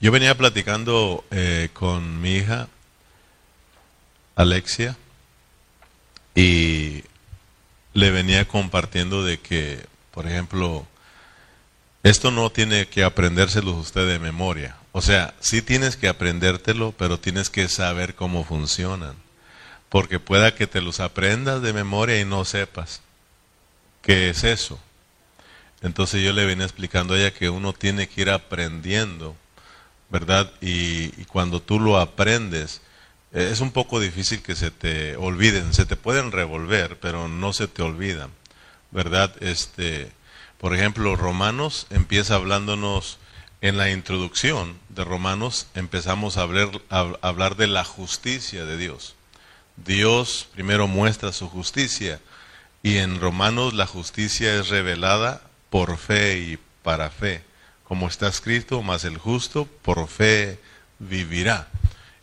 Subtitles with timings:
[0.00, 2.68] Yo venía platicando eh, con mi hija
[4.36, 4.96] Alexia
[6.36, 7.02] y
[7.94, 10.86] le venía compartiendo de que, por ejemplo,
[12.04, 14.76] esto no tiene que aprendérselo usted de memoria.
[14.92, 19.16] O sea, sí tienes que aprendértelo, pero tienes que saber cómo funcionan.
[19.88, 23.00] Porque pueda que te los aprendas de memoria y no sepas
[24.02, 24.78] qué es eso.
[25.82, 29.34] Entonces yo le venía explicando a ella que uno tiene que ir aprendiendo,
[30.10, 30.52] ¿verdad?
[30.60, 32.80] Y, cuando tú lo aprendes,
[33.32, 37.52] eh, es un poco difícil que se te olviden, se te pueden revolver, pero no
[37.52, 38.30] se te olvidan,
[38.90, 39.34] ¿verdad?
[39.40, 40.10] Este,
[40.58, 43.18] por ejemplo, Romanos empieza hablándonos
[43.60, 49.14] en la introducción de Romanos, empezamos a hablar, a hablar de la justicia de Dios.
[49.76, 52.20] Dios primero muestra su justicia
[52.82, 57.44] y en Romanos la justicia es revelada por fe y para fe,
[57.88, 60.60] como está escrito, mas el justo por fe
[60.98, 61.68] vivirá.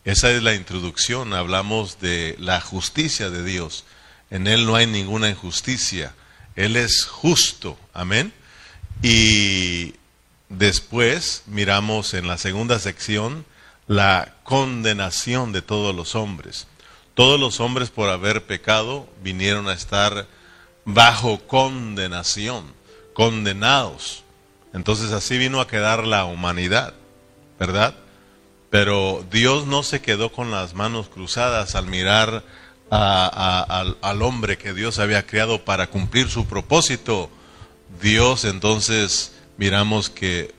[0.06, 3.84] Esa es la introducción, hablamos de la justicia de Dios.
[4.30, 6.14] En Él no hay ninguna injusticia.
[6.56, 8.32] Él es justo, amén.
[9.02, 9.96] Y
[10.50, 13.46] después miramos en la segunda sección
[13.88, 16.68] la condenación de todos los hombres.
[17.16, 20.28] Todos los hombres por haber pecado vinieron a estar
[20.86, 22.66] bajo condenación,
[23.14, 24.25] condenados.
[24.76, 26.94] Entonces así vino a quedar la humanidad,
[27.58, 27.96] ¿verdad?
[28.70, 32.44] Pero Dios no se quedó con las manos cruzadas al mirar
[32.90, 37.30] al, hombre que Dios había creado para cumplir su propósito.
[38.02, 40.54] Dios entonces miramos que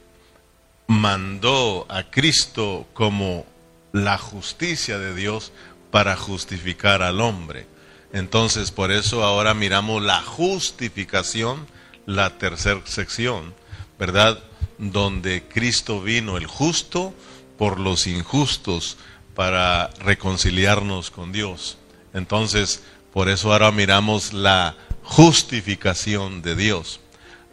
[0.87, 3.45] mandó a Cristo como
[3.93, 5.53] la justicia de Dios
[5.91, 7.67] para justificar al hombre.
[8.15, 11.67] Entonces, por eso ahora miramos la justificación,
[12.07, 13.55] la tercera sección,
[13.99, 14.43] ¿verdad?
[14.79, 17.15] Donde Cristo vino el justo
[17.57, 18.97] por los injustos
[19.35, 21.79] para reconciliarnos con Dios.
[22.13, 27.01] Entonces, por eso ahora miramos la justificación de Dios.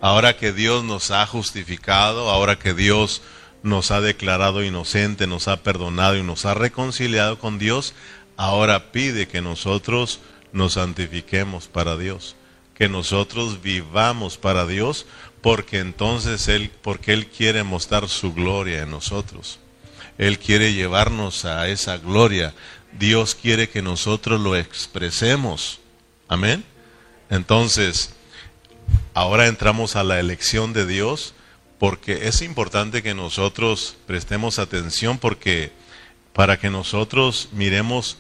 [0.02, 3.22] Ahora que Dios nos ha justificado, ahora que Dios
[3.62, 7.94] nos ha declarado inocente, nos ha perdonado y nos ha reconciliado con Dios,
[8.36, 10.20] ahora pide que nosotros
[10.52, 12.36] nos santifiquemos para Dios,
[12.76, 15.06] que nosotros vivamos para Dios,
[15.44, 19.59] porque entonces Él, porque Él quiere mostrar su gloria en nosotros.
[20.18, 22.54] Él quiere llevarnos a esa gloria.
[22.98, 25.82] Dios quiere que nosotros lo expresemos.
[26.30, 26.64] Amén.
[27.30, 28.14] Entonces,
[29.14, 31.34] ahora entramos a la elección de Dios
[31.78, 35.74] porque es importante que nosotros prestemos atención porque
[36.32, 38.18] para que nosotros miremos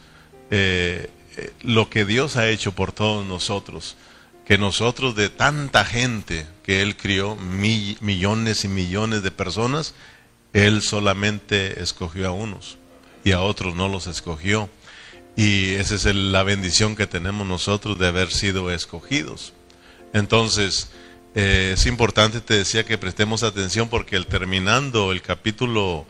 [0.51, 3.95] eh, eh, lo que Dios ha hecho por todos nosotros,
[4.45, 9.93] que nosotros de tanta gente que Él crió, millones y millones de personas,
[10.53, 12.77] él solamente escogió a unos
[13.23, 14.69] y a otros no los escogió.
[15.35, 19.53] Y esa es la bendición que tenemos nosotros de haber sido escogidos.
[20.13, 20.91] Entonces,
[21.33, 26.05] eh, es importante, te decía, que prestemos atención porque el terminando el capítulo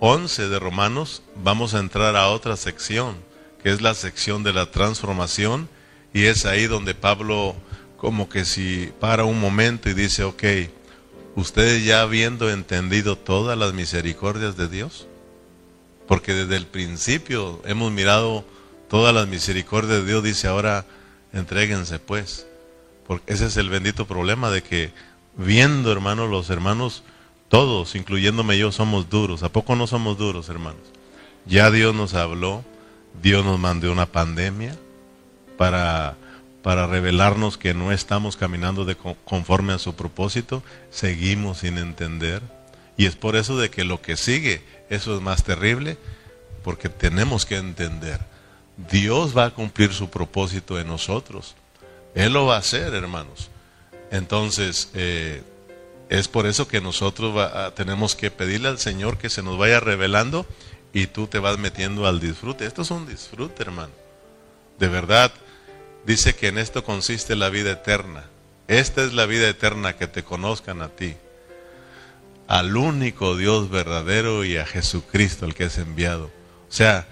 [0.00, 3.16] 11 de Romanos, vamos a entrar a otra sección,
[3.62, 5.68] que es la sección de la transformación,
[6.14, 7.54] y es ahí donde Pablo
[7.98, 10.44] como que si para un momento y dice, ok,
[11.34, 15.08] ustedes ya habiendo entendido todas las misericordias de Dios,
[16.06, 18.44] porque desde el principio hemos mirado
[18.88, 20.86] todas las misericordias de Dios, dice ahora,
[21.32, 22.46] entréguense pues,
[23.08, 24.92] porque ese es el bendito problema de que
[25.36, 27.02] viendo hermanos, los hermanos,
[27.48, 30.82] todos, incluyéndome yo, somos duros, ¿a poco no somos duros hermanos?
[31.44, 32.64] Ya Dios nos habló,
[33.20, 34.78] Dios nos mandó una pandemia
[35.56, 36.16] para
[36.64, 42.40] para revelarnos que no estamos caminando de conforme a su propósito, seguimos sin entender.
[42.96, 45.98] Y es por eso de que lo que sigue, eso es más terrible,
[46.62, 48.18] porque tenemos que entender.
[48.90, 51.54] Dios va a cumplir su propósito en nosotros.
[52.14, 53.50] Él lo va a hacer, hermanos.
[54.10, 55.42] Entonces, eh,
[56.08, 60.46] es por eso que nosotros tenemos que pedirle al Señor que se nos vaya revelando
[60.94, 62.64] y tú te vas metiendo al disfrute.
[62.64, 63.92] Esto es un disfrute, hermano.
[64.78, 65.30] De verdad,
[66.06, 68.24] dice que en esto consiste la vida eterna.
[68.68, 71.16] Esta es la vida eterna, que te conozcan a ti,
[72.48, 76.30] al único Dios verdadero y a Jesucristo, el que es enviado.
[76.68, 77.06] O sea,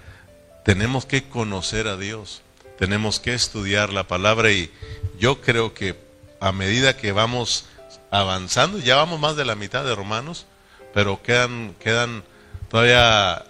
[0.64, 2.42] tenemos que conocer a Dios,
[2.78, 4.70] tenemos que estudiar la palabra y
[5.18, 5.96] yo creo que
[6.40, 7.66] a medida que vamos
[8.10, 10.46] avanzando, ya vamos más de la mitad de Romanos,
[10.94, 12.24] pero quedan, quedan
[12.68, 13.44] todavía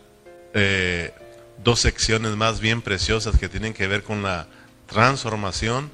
[0.54, 1.14] eh,
[1.62, 4.46] dos secciones más bien preciosas que tienen que ver con la
[4.92, 5.90] transformación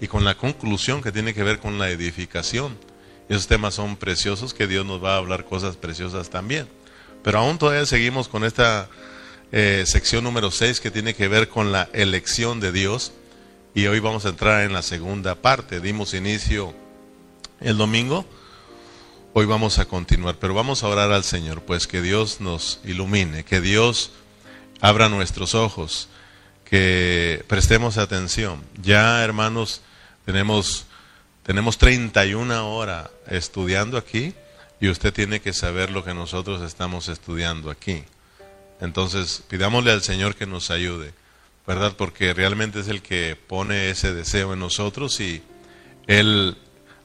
[0.00, 2.76] y con la conclusión que tiene que ver con la edificación.
[3.28, 6.68] Esos temas son preciosos que Dios nos va a hablar cosas preciosas también.
[7.22, 8.88] Pero aún todavía seguimos con esta
[9.52, 13.12] eh, sección número 6 que tiene que ver con la elección de Dios.
[13.74, 15.80] Y hoy vamos a entrar en la segunda parte.
[15.80, 16.74] Dimos inicio
[17.60, 18.26] el domingo.
[19.34, 23.44] Hoy vamos a continuar, pero vamos a orar al Señor, pues que Dios nos ilumine,
[23.44, 24.10] que Dios
[24.82, 26.08] abra nuestros ojos,
[26.72, 28.64] que prestemos atención.
[28.82, 29.82] Ya, hermanos,
[30.24, 30.86] tenemos,
[31.42, 34.32] tenemos 31 horas estudiando aquí
[34.80, 38.04] y usted tiene que saber lo que nosotros estamos estudiando aquí.
[38.80, 41.12] Entonces, pidámosle al Señor que nos ayude,
[41.66, 41.92] ¿verdad?
[41.94, 45.42] Porque realmente es el que pone ese deseo en nosotros y
[46.06, 46.56] Él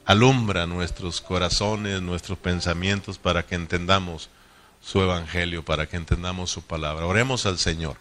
[0.06, 4.30] alumbra nuestros corazones, nuestros pensamientos para que entendamos
[4.80, 7.04] su evangelio, para que entendamos su palabra.
[7.04, 7.98] Oremos al Señor.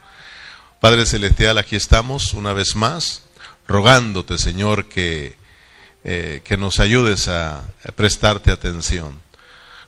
[0.79, 3.23] Padre Celestial, aquí estamos una vez más,
[3.67, 5.35] rogándote, Señor, que,
[6.03, 9.19] eh, que nos ayudes a, a prestarte atención.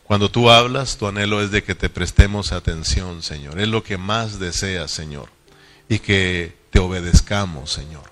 [0.03, 3.59] Cuando tú hablas, tu anhelo es de que te prestemos atención, Señor.
[3.59, 5.29] Es lo que más deseas, Señor.
[5.87, 8.11] Y que te obedezcamos, Señor.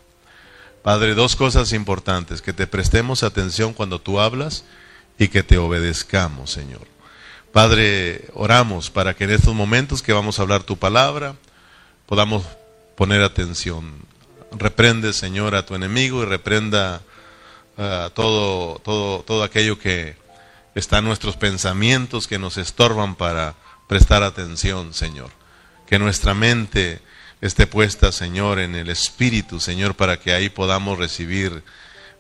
[0.84, 4.66] Padre, dos cosas importantes, que te prestemos atención cuando tú hablas
[5.18, 6.86] y que te obedezcamos, Señor.
[7.52, 11.36] Padre, oramos para que en estos momentos que vamos a hablar tu palabra,
[12.06, 12.44] podamos
[12.98, 13.94] poner atención.
[14.52, 17.02] Reprende, Señor, a tu enemigo y reprenda
[17.78, 20.18] uh, todo, todo, todo aquello que
[20.74, 23.56] está en nuestros pensamientos que nos estorban para
[23.88, 25.30] prestar atención, Señor.
[25.86, 27.00] Que nuestra mente
[27.40, 31.64] esté puesta, Señor, en el Espíritu, Señor, para que ahí podamos recibir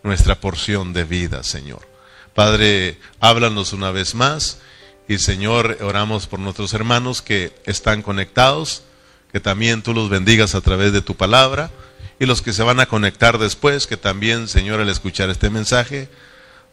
[0.04, 1.88] nuestra porción de vida, Señor.
[2.36, 4.60] Padre, háblanos una vez más
[5.08, 8.84] y, Señor, oramos por nuestros hermanos que están conectados,
[9.32, 11.72] que también tú los bendigas a través de tu palabra
[12.20, 16.10] y los que se van a conectar después, que también, Señor, al escuchar este mensaje,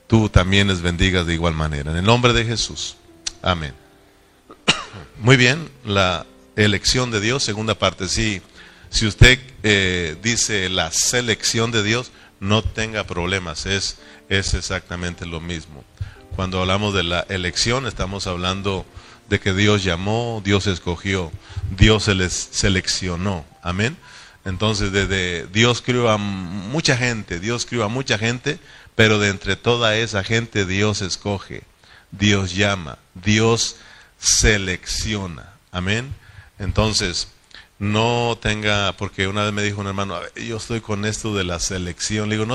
[0.06, 1.90] tú también les bendigas de igual manera.
[1.90, 2.96] En el nombre de Jesús.
[3.42, 3.74] Amén.
[5.20, 8.08] Muy bien, la elección de Dios, segunda parte.
[8.08, 8.40] Sí,
[8.90, 12.10] si usted eh, dice la selección de Dios,
[12.40, 13.98] no tenga problemas, es,
[14.28, 15.84] es exactamente lo mismo.
[16.36, 18.84] Cuando hablamos de la elección, estamos hablando
[19.28, 21.32] de que Dios llamó, Dios escogió,
[21.76, 23.44] Dios se les seleccionó.
[23.62, 23.96] Amén.
[24.44, 28.58] Entonces, desde Dios crió a mucha gente, Dios crió a mucha gente,
[28.94, 31.62] pero de entre toda esa gente Dios escoge,
[32.10, 33.76] Dios llama, Dios
[34.18, 35.54] selecciona.
[35.72, 36.14] Amén.
[36.58, 37.28] Entonces,
[37.78, 41.58] no tenga, porque una vez me dijo un hermano, yo estoy con esto de la
[41.58, 42.28] selección.
[42.28, 42.54] Le digo, no,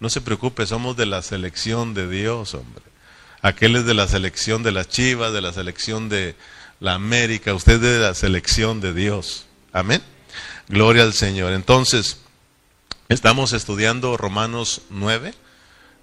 [0.00, 2.82] no se preocupe, somos de la selección de Dios, hombre.
[3.46, 6.34] Aquel es de la selección de las chivas, de la selección de
[6.80, 9.46] la América, usted es de la selección de Dios.
[9.72, 10.02] Amén.
[10.66, 11.52] Gloria al Señor.
[11.52, 12.16] Entonces,
[13.08, 15.32] estamos estudiando Romanos 9,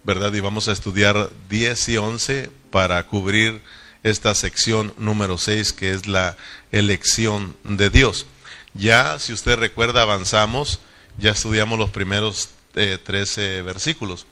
[0.06, 0.34] ¿verdad?
[0.34, 3.62] Y vamos a estudiar 10 y 11 para cubrir
[4.04, 6.38] esta sección número 6 que es la
[6.72, 8.26] elección de Dios.
[8.74, 10.80] Ya, si usted recuerda, avanzamos,
[11.18, 14.28] ya estudiamos los primeros 13 eh, versículos.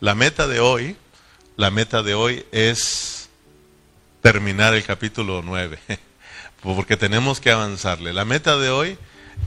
[0.00, 0.96] La meta de hoy,
[1.58, 3.28] la meta de hoy es
[4.22, 5.80] terminar el capítulo 9,
[6.62, 8.12] porque tenemos que avanzarle.
[8.12, 8.96] La meta de hoy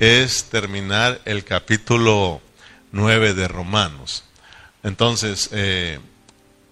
[0.01, 2.41] es terminar el capítulo
[2.91, 4.25] 9 de Romanos.
[4.83, 6.01] Entonces, eh,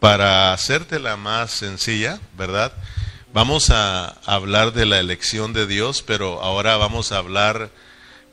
[0.02, 2.74] para hacértela más sencilla, ¿verdad?
[3.32, 7.72] Vamos a hablar de la elección de Dios, pero ahora vamos a hablar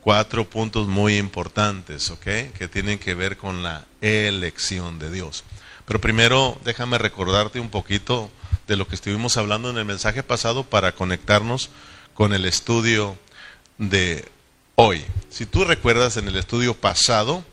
[0.01, 2.51] cuatro puntos muy importantes, ¿ok?
[2.53, 5.45] Que tienen que ver con la elección de Dios.
[5.87, 8.29] Pero primero, déjame recordarte un poquito
[8.67, 11.69] de lo que estuvimos hablando en el mensaje pasado para conectarnos
[12.13, 13.17] con el estudio
[13.77, 14.27] de
[14.75, 15.05] hoy.
[15.29, 17.45] Si tú recuerdas en el estudio pasado,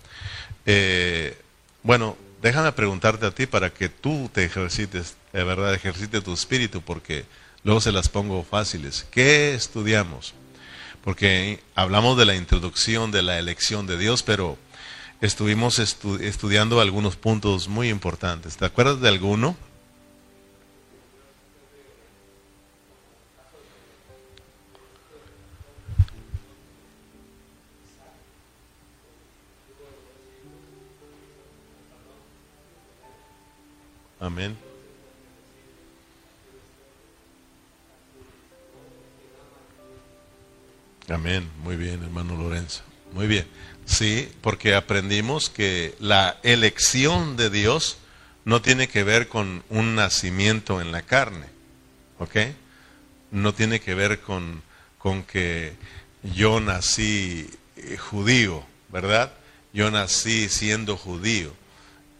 [0.66, 1.40] eh,
[1.84, 6.82] bueno, déjame preguntarte a ti para que tú te ejercites, de verdad, ejercite tu espíritu,
[6.82, 7.26] porque
[7.62, 9.06] luego se las pongo fáciles.
[9.12, 10.34] ¿Qué estudiamos?
[11.04, 14.58] Porque hablamos de la introducción de la elección de Dios, pero
[15.20, 18.56] estuvimos estudiando algunos puntos muy importantes.
[18.56, 19.56] ¿Te acuerdas de alguno?
[34.20, 34.56] Amén.
[41.08, 41.48] Amén.
[41.62, 42.82] Muy bien, hermano Lorenzo.
[43.12, 43.46] Muy bien.
[43.86, 47.98] Sí, porque aprendimos que la elección de Dios
[48.44, 51.46] no tiene que ver con un nacimiento en la carne.
[52.18, 52.36] ¿Ok?
[53.30, 54.62] No tiene que ver con,
[54.98, 55.74] con que
[56.22, 59.32] yo nací eh, judío, ¿verdad?
[59.72, 61.52] Yo nací siendo judío.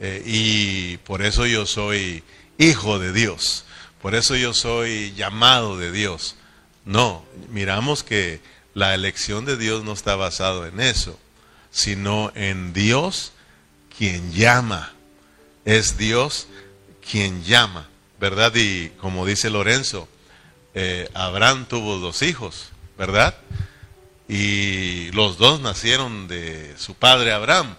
[0.01, 2.23] Eh, y por eso yo soy
[2.59, 3.65] hijo de Dios,
[4.03, 6.37] por eso yo soy llamado de Dios.
[6.85, 8.41] No, miramos que
[8.75, 11.19] la elección de Dios no está basado en eso,
[11.75, 13.33] sino en Dios
[13.99, 14.93] quien llama.
[15.65, 16.47] Es Dios
[17.11, 17.89] quien llama,
[18.21, 18.53] ¿verdad?
[18.55, 20.09] Y como dice Lorenzo,
[20.75, 23.35] eh, Abraham tuvo dos hijos, ¿verdad?
[24.29, 27.75] Y los dos nacieron de su padre Abraham,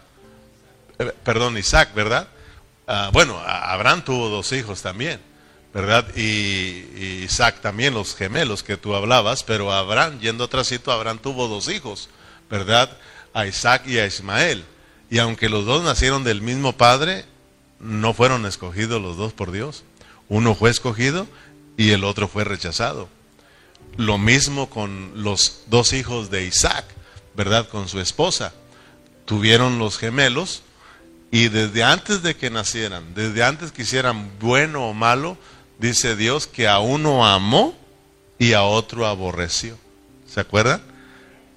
[1.00, 2.28] eh, perdón, Isaac, ¿verdad?
[2.88, 5.22] Ah, bueno, Abraham tuvo dos hijos también,
[5.74, 6.06] ¿verdad?
[6.18, 11.20] Y, Isaac también, los gemelos que tú hablabas, pero Abraham, yendo a otro sitio, Abraham
[11.20, 12.10] tuvo dos hijos,
[12.50, 12.98] ¿verdad?
[13.36, 14.66] A Isaac y a Ismael.
[15.12, 17.26] Y aunque los dos nacieron del mismo padre,
[17.80, 19.84] no fueron escogidos los dos por Dios.
[20.28, 21.28] Uno fue escogido
[21.78, 23.08] y el otro fue rechazado.
[23.98, 26.86] Lo mismo con los dos hijos de Isaac,
[27.36, 27.70] ¿verdad?
[27.70, 28.54] Con su esposa.
[29.26, 30.64] Tuvieron los gemelos
[31.32, 35.38] y desde antes de que nacieran, desde antes que hicieran bueno o malo,
[35.80, 37.78] dice Dios que a uno amó
[38.40, 39.78] y a otro aborreció.
[40.28, 40.82] ¿Se acuerdan?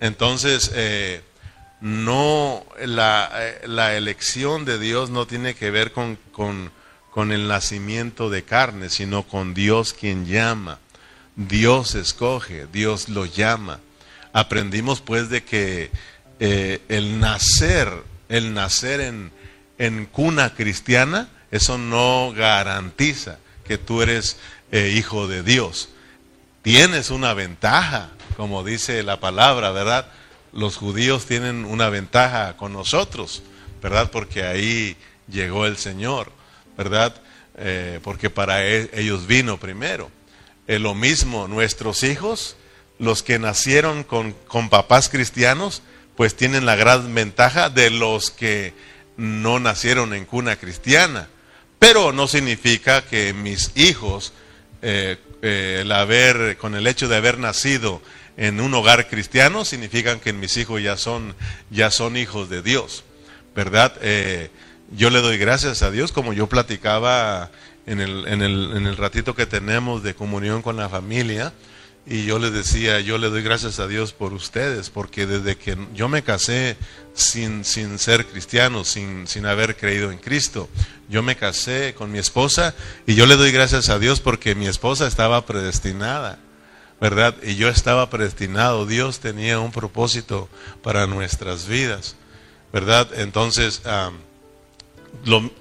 [0.01, 1.23] Entonces, eh,
[1.81, 6.73] no, la, eh, la, elección de Dios no tiene que ver con, con,
[7.13, 10.81] con el nacimiento de carne, sino con Dios quien llama.
[11.37, 13.79] Dios escoge, Dios lo llama.
[14.33, 15.91] Aprendimos pues de que
[16.41, 17.93] eh, el nacer,
[18.29, 19.31] el nacer en,
[19.79, 24.37] en, cuna cristiana, eso no garantiza que tú eres
[24.73, 25.91] eh, hijo de Dios.
[26.63, 30.09] Tienes una ventaja, como dice la palabra, ¿verdad?
[30.59, 33.43] Los judíos tienen una ventaja con nosotros,
[33.81, 34.11] ¿verdad?
[34.11, 34.97] Porque ahí
[35.29, 36.33] llegó el Señor,
[36.77, 37.15] ¿verdad?
[37.57, 40.11] Eh, porque para e, ellos vino primero
[40.77, 42.57] lo mismo, nuestros hijos,
[42.99, 44.35] los que nacieron con,
[44.69, 45.83] papás cristianos,
[46.15, 48.75] pues tienen la gran ventaja de los que
[49.17, 51.29] no nacieron en cuna cristiana.
[51.79, 54.35] Pero no significa que mis hijos,
[54.83, 58.03] eh, eh, con el hecho de haber nacido
[58.39, 61.35] en un hogar cristiano, significan que mis hijos ya son,
[61.71, 63.05] ya son hijos de Dios,
[63.55, 63.93] ¿verdad?
[64.01, 64.51] Eh,
[64.97, 67.51] yo le doy gracias a Dios, como yo platicaba
[67.85, 71.53] en el, en el, en el ratito que tenemos de comunión con la familia.
[72.11, 75.77] Y yo les decía, yo le doy gracias a Dios por ustedes, porque desde que
[75.93, 76.79] yo me casé
[77.13, 80.71] sin, sin ser cristiano, sin, sin haber creído en Cristo,
[81.11, 82.75] yo me casé con mi esposa
[83.07, 86.39] y yo le doy gracias a Dios porque mi esposa estaba predestinada,
[87.01, 87.35] ¿verdad?
[87.43, 90.49] Y yo estaba predestinado, Dios tenía un propósito
[90.83, 92.17] para nuestras vidas,
[92.73, 93.09] ¿verdad?
[93.15, 93.83] Entonces,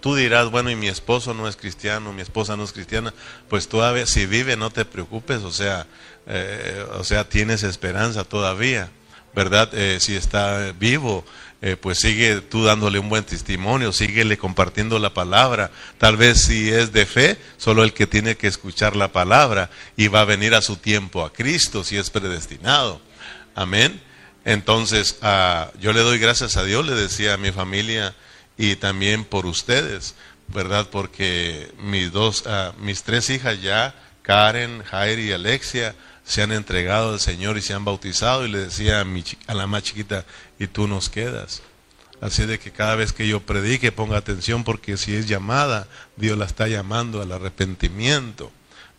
[0.01, 3.13] tú dirás, bueno, y mi esposo no es cristiano, mi esposa no es cristiana,
[3.49, 5.85] pues todavía, si vive, no te preocupes, o sea,
[6.25, 8.89] eh, o sea, tienes esperanza todavía,
[9.35, 9.69] ¿verdad?
[9.73, 11.23] Eh, si está vivo,
[11.61, 15.71] eh, pues sigue tú dándole un buen testimonio, síguele compartiendo la palabra.
[15.97, 20.07] Tal vez si es de fe, solo el que tiene que escuchar la palabra y
[20.07, 23.01] va a venir a su tiempo a Cristo si es predestinado.
[23.55, 24.01] Amén.
[24.45, 28.15] Entonces, ah, yo le doy gracias a Dios, le decía a mi familia,
[28.57, 30.15] y también por ustedes,
[30.47, 30.87] ¿verdad?
[30.91, 35.95] Porque mis dos, ah, mis tres hijas ya, Karen, Jairi y Alexia,
[36.25, 39.53] se han entregado al Señor y se han bautizado y le decía a, mi, a
[39.53, 40.25] la más chiquita,
[40.59, 41.61] y tú nos quedas.
[42.19, 46.37] Así de que cada vez que yo predique ponga atención porque si es llamada, Dios
[46.37, 48.51] la está llamando al arrepentimiento,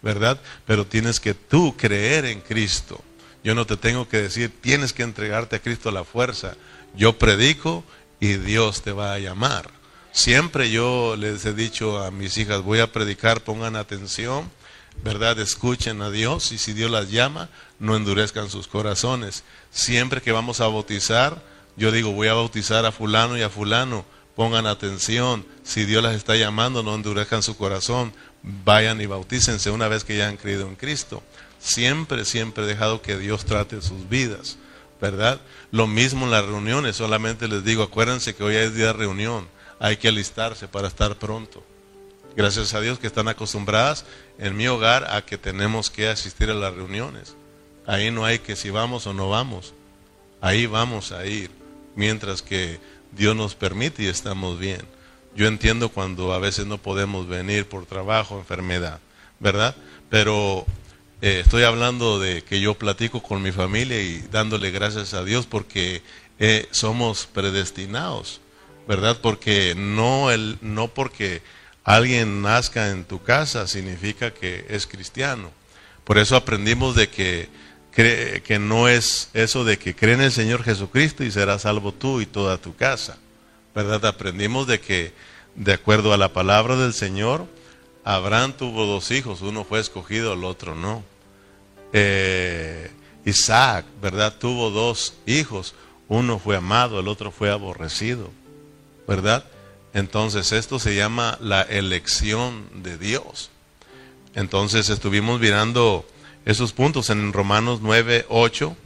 [0.03, 0.41] ¿verdad?
[0.67, 3.03] Pero tienes que tú creer en Cristo.
[3.43, 6.55] Yo no te tengo que decir, tienes que entregarte a Cristo a la fuerza.
[6.95, 7.85] Yo predico
[8.21, 9.71] y Dios te va a llamar.
[10.13, 14.51] Siempre yo les he dicho a mis hijas, voy a predicar, pongan atención,
[15.05, 15.39] ¿verdad?
[15.39, 19.45] Escuchen a Dios y si Dios las llama, no endurezcan sus corazones.
[19.71, 21.43] Siempre que vamos a bautizar,
[21.77, 26.15] yo digo, voy a bautizar a fulano y a fulano, pongan atención, si Dios las
[26.15, 28.13] está llamando, no endurezcan su corazón,
[28.43, 31.23] vayan y bautícense una vez que ya han creído en Cristo.
[31.59, 34.59] Siempre, siempre he dejado que Dios trate sus vidas.
[35.01, 35.41] ¿verdad?
[35.71, 39.49] Lo mismo en las reuniones, solamente les digo, acuérdense que hoy es día de reunión,
[39.79, 41.63] hay que alistarse para estar pronto.
[42.39, 44.05] Gracias a Dios que están acostumbradas
[44.39, 47.35] en mi hogar a que tenemos que asistir a las reuniones.
[47.85, 49.75] Ahí no hay que si vamos o no vamos,
[50.41, 51.51] ahí vamos a ir,
[51.97, 52.79] mientras que
[53.11, 54.83] Dios nos permite y estamos bien.
[55.35, 59.01] Yo entiendo cuando a veces no podemos venir por trabajo, enfermedad,
[59.41, 59.75] ¿verdad?
[60.09, 60.65] Pero
[61.21, 65.47] eh, estoy hablando de que yo platico con mi familia y dándole gracias a Dios
[65.47, 66.03] porque
[66.39, 68.41] eh, somos predestinados,
[68.87, 69.19] ¿verdad?
[69.21, 71.43] Porque no, el, no porque
[71.97, 75.51] alguien nazca en tu casa significa que es cristiano.
[76.05, 77.49] Por eso aprendimos de que,
[77.93, 82.21] que no es eso de que cree en el Señor Jesucristo y serás salvo tú
[82.21, 83.17] y toda tu casa,
[83.75, 84.05] ¿verdad?
[84.05, 85.13] Aprendimos de que,
[85.55, 87.47] de acuerdo a la palabra del Señor,
[88.05, 91.03] Abraham tuvo dos hijos, uno fue escogido, el otro no.
[91.95, 92.91] eh,
[93.25, 94.35] Isaac, ¿verdad?
[94.39, 95.75] Tuvo dos hijos.
[96.09, 98.31] Uno fue amado, el otro fue aborrecido,
[99.07, 99.45] ¿verdad?
[99.95, 103.51] Entonces esto se llama la elección de Dios.
[104.35, 106.07] Entonces estuvimos mirando
[106.45, 108.77] esos puntos en Romanos 9, 8.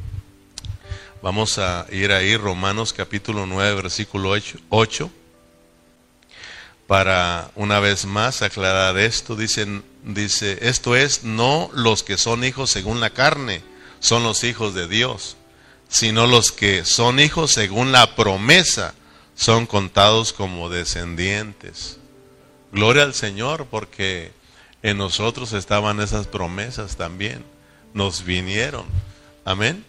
[1.22, 4.34] Vamos a ir ahí, Romanos capítulo 9, versículo
[4.70, 5.10] 8.
[6.86, 12.70] Para una vez más aclarar esto, dicen, dice, esto es, no los que son hijos
[12.70, 13.62] según la carne,
[14.00, 15.36] son los hijos de Dios,
[15.88, 18.94] sino los que son hijos según la promesa,
[19.42, 21.98] son contados como descendientes.
[22.70, 24.30] Gloria al Señor, porque
[24.84, 27.44] en nosotros estaban esas promesas también,
[27.92, 28.84] nos vinieron.
[29.44, 29.84] Amén.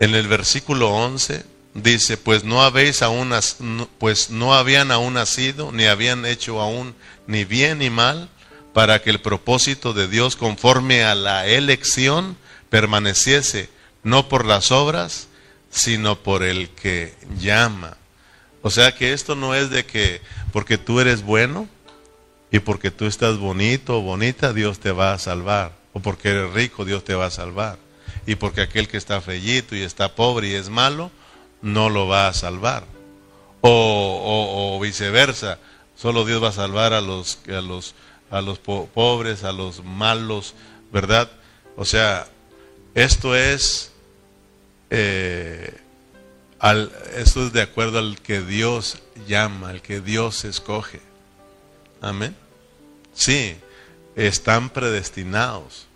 [0.00, 1.44] En el versículo 11
[1.74, 3.34] dice, pues no habéis aún,
[3.98, 6.94] pues no habían aún nacido, ni habían hecho aún
[7.26, 8.30] ni bien ni mal,
[8.72, 12.38] para que el propósito de Dios conforme a la elección
[12.70, 13.68] permaneciese,
[14.02, 15.28] no por las obras,
[15.72, 17.96] sino por el que llama.
[18.60, 20.20] O sea que esto no es de que
[20.52, 21.68] porque tú eres bueno
[22.52, 25.72] y porque tú estás bonito o bonita, Dios te va a salvar.
[25.94, 27.78] O porque eres rico, Dios te va a salvar.
[28.26, 31.10] Y porque aquel que está fellito y está pobre y es malo,
[31.62, 32.84] no lo va a salvar.
[33.62, 35.58] O, viceversa,
[35.96, 37.94] solo Dios va a salvar a los, a los,
[38.30, 40.54] a los pobres, a los malos,
[40.92, 41.30] ¿verdad?
[41.76, 42.26] O sea,
[42.94, 43.91] esto es,
[44.94, 45.74] eh,
[46.58, 51.00] al, esto es de acuerdo al que Dios llama, al que Dios escoge.
[52.00, 52.36] Amén.
[53.14, 53.56] Sí,
[54.16, 55.86] están predestinados.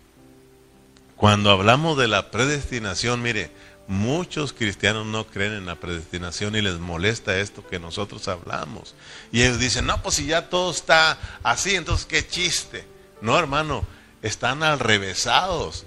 [1.15, 3.51] Cuando hablamos de la predestinación, mire,
[3.87, 8.95] Muchos cristianos no creen en la predestinación y les molesta esto que nosotros hablamos.
[9.31, 12.85] Y ellos dicen, no, pues si ya todo está así, entonces qué chiste.
[13.21, 13.85] No, hermano,
[14.21, 15.85] están al revésados.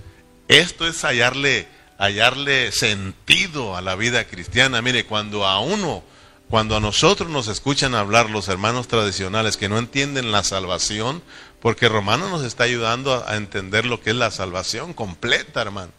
[0.48, 1.68] Esto es hallarle,
[2.00, 4.80] hallarle sentido a la vida cristiana.
[4.80, 6.02] Mire, cuando a uno,
[6.48, 11.22] cuando a nosotros nos escuchan hablar los hermanos tradicionales que no entienden la salvación,
[11.60, 15.92] porque Romano nos está ayudando a entender lo que es la salvación completa, hermano.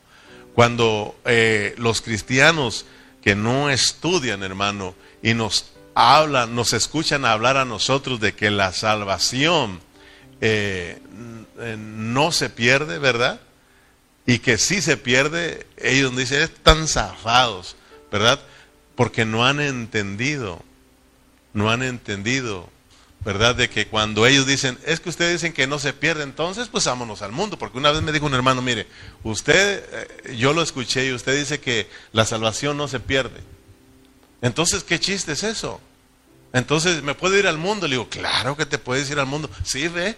[0.56, 2.86] Cuando eh, los cristianos
[3.22, 8.74] que no estudian, hermano, y nos hablan, nos escuchan hablar a nosotros de que la
[8.74, 9.80] salvación
[10.42, 11.00] eh,
[11.78, 13.40] no se pierde, ¿verdad?
[14.26, 17.76] Y que sí se pierde, ellos dicen, están zafados,
[18.12, 18.40] ¿verdad?
[18.96, 20.64] Porque no han entendido,
[21.54, 22.70] no han entendido
[23.24, 23.56] ¿verdad?
[23.56, 26.86] De que cuando ellos dicen, es que ustedes dicen que no se pierde, entonces pues
[26.86, 27.58] vámonos al mundo.
[27.58, 28.88] Porque una vez me dijo un hermano, mire,
[29.24, 33.40] usted, eh, yo lo escuché y usted dice que la salvación no se pierde.
[34.42, 35.80] Entonces, ¿qué chiste es eso?
[36.52, 37.88] Entonces, ¿me puedo ir al mundo?
[37.88, 39.50] Le digo, claro que te puedes ir al mundo.
[39.64, 40.18] Sí, ve.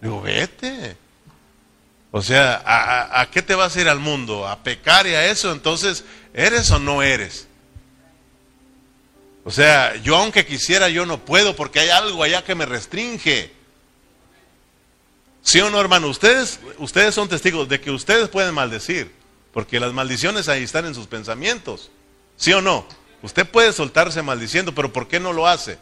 [0.00, 0.96] Le digo, vete.
[2.16, 4.48] O sea, ¿a, ¿a qué te vas a ir al mundo?
[4.48, 5.52] ¿A pecar y a eso?
[5.52, 6.02] Entonces,
[6.32, 7.46] ¿eres o no eres?
[9.44, 13.52] O sea, yo aunque quisiera, yo no puedo porque hay algo allá que me restringe.
[15.42, 16.08] ¿Sí o no, hermano?
[16.08, 19.12] Ustedes, ustedes son testigos de que ustedes pueden maldecir,
[19.52, 21.90] porque las maldiciones ahí están en sus pensamientos.
[22.36, 22.86] ¿Sí o no?
[23.20, 25.76] Usted puede soltarse maldiciendo, pero ¿por qué no lo hace?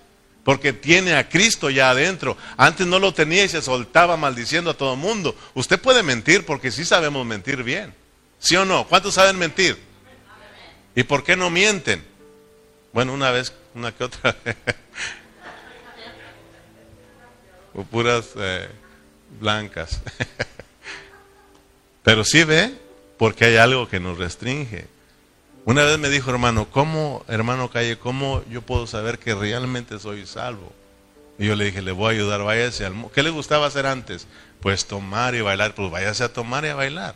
[0.45, 2.37] Porque tiene a Cristo ya adentro.
[2.57, 5.35] Antes no lo tenía y se soltaba maldiciendo a todo mundo.
[5.55, 7.95] Usted puede mentir porque sí sabemos mentir bien.
[8.39, 8.87] ¿Sí o no?
[8.87, 9.79] ¿Cuántos saben mentir?
[10.95, 12.05] ¿Y por qué no mienten?
[12.93, 14.37] Bueno, una vez, una que otra.
[17.75, 18.69] o puras eh,
[19.41, 20.01] blancas.
[22.05, 22.73] Pero sí ve,
[23.17, 24.87] porque hay algo que nos restringe.
[25.67, 30.27] Una vez me dijo, hermano, ¿cómo, hermano Calle, cómo yo puedo saber que realmente soy
[30.27, 30.73] salvo?
[31.39, 32.95] Y yo le dije, le voy a ayudar, váyase al...
[33.15, 34.27] ¿Qué le gustaba hacer antes?
[34.61, 37.15] Pues tomar y bailar, pues váyase a tomar y a bailar.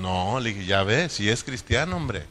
[0.00, 2.24] No, le dije, ya ve, si es cristiano, hombre.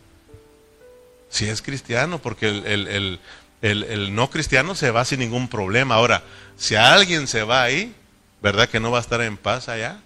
[1.30, 5.96] Si es cristiano, porque el, no cristiano se va sin ningún problema.
[5.96, 6.24] Ahora,
[6.58, 7.94] si alguien se va ahí,
[8.42, 10.00] ¿verdad que no va a estar en paz allá?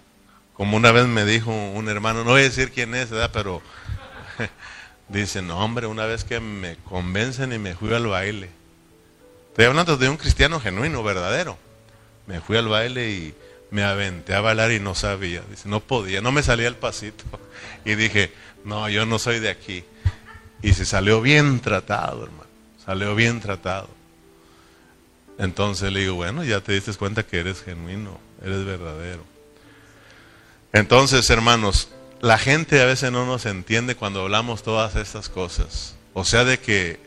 [0.54, 3.30] Como una vez me dijo un hermano, no voy a decir quién es, ¿verdad?
[3.32, 3.62] Pero
[5.08, 8.50] dice, no hombre, una vez que me convencen y me fui al baile.
[9.48, 11.56] Estoy hablando de un cristiano genuino, verdadero.
[12.26, 13.34] Me fui al baile y
[13.70, 15.42] me aventé a bailar y no sabía.
[15.48, 17.24] Dice, no podía, no me salía el pasito.
[17.84, 18.32] Y dije,
[18.64, 19.84] no, yo no soy de aquí.
[20.62, 22.50] Y se salió bien tratado, hermano.
[22.84, 23.88] Salió bien tratado.
[25.38, 29.24] Entonces le digo, bueno, ya te diste cuenta que eres genuino, eres verdadero.
[30.72, 31.88] Entonces, hermanos,
[32.20, 35.94] la gente a veces no nos entiende cuando hablamos todas estas cosas.
[36.14, 36.98] O sea, de que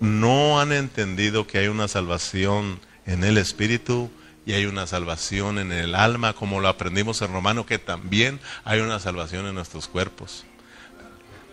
[0.00, 4.10] no han entendido que hay una salvación en el Espíritu
[4.46, 8.80] y hay una salvación en el alma, como lo aprendimos en Romano, que también hay
[8.80, 10.44] una salvación en nuestros cuerpos.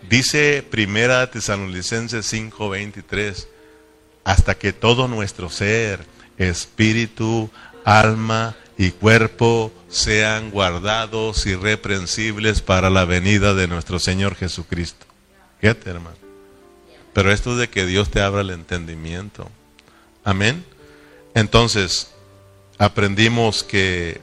[0.10, 3.48] Dice Primera Tesalonicenses 5:23,
[4.24, 6.06] hasta que todo nuestro ser,
[6.38, 7.50] espíritu,
[7.84, 15.06] alma y cuerpo sean guardados irreprensibles para la venida de nuestro Señor Jesucristo.
[15.62, 16.18] Fíjate, hermano.
[17.14, 19.50] Pero esto es de que Dios te abra el entendimiento.
[20.24, 20.66] Amén.
[21.34, 22.12] Entonces,
[22.78, 24.20] aprendimos que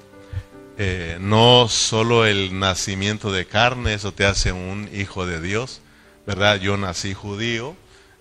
[0.79, 5.81] eh, no solo el nacimiento de carne, eso te hace un hijo de Dios,
[6.27, 6.57] ¿verdad?
[6.61, 7.77] Yo nací judío,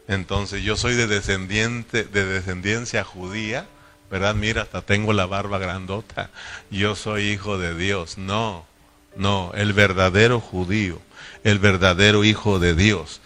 [0.08, 3.68] entonces yo soy de descendiente, de descendencia judía,
[4.12, 4.36] ¿verdad?
[4.36, 6.30] Mira, hasta tengo la barba grandota.
[6.70, 8.18] Yo soy hijo de Dios.
[8.18, 8.66] No,
[9.16, 11.02] no, el verdadero judío,
[11.44, 13.22] el verdadero hijo de Dios.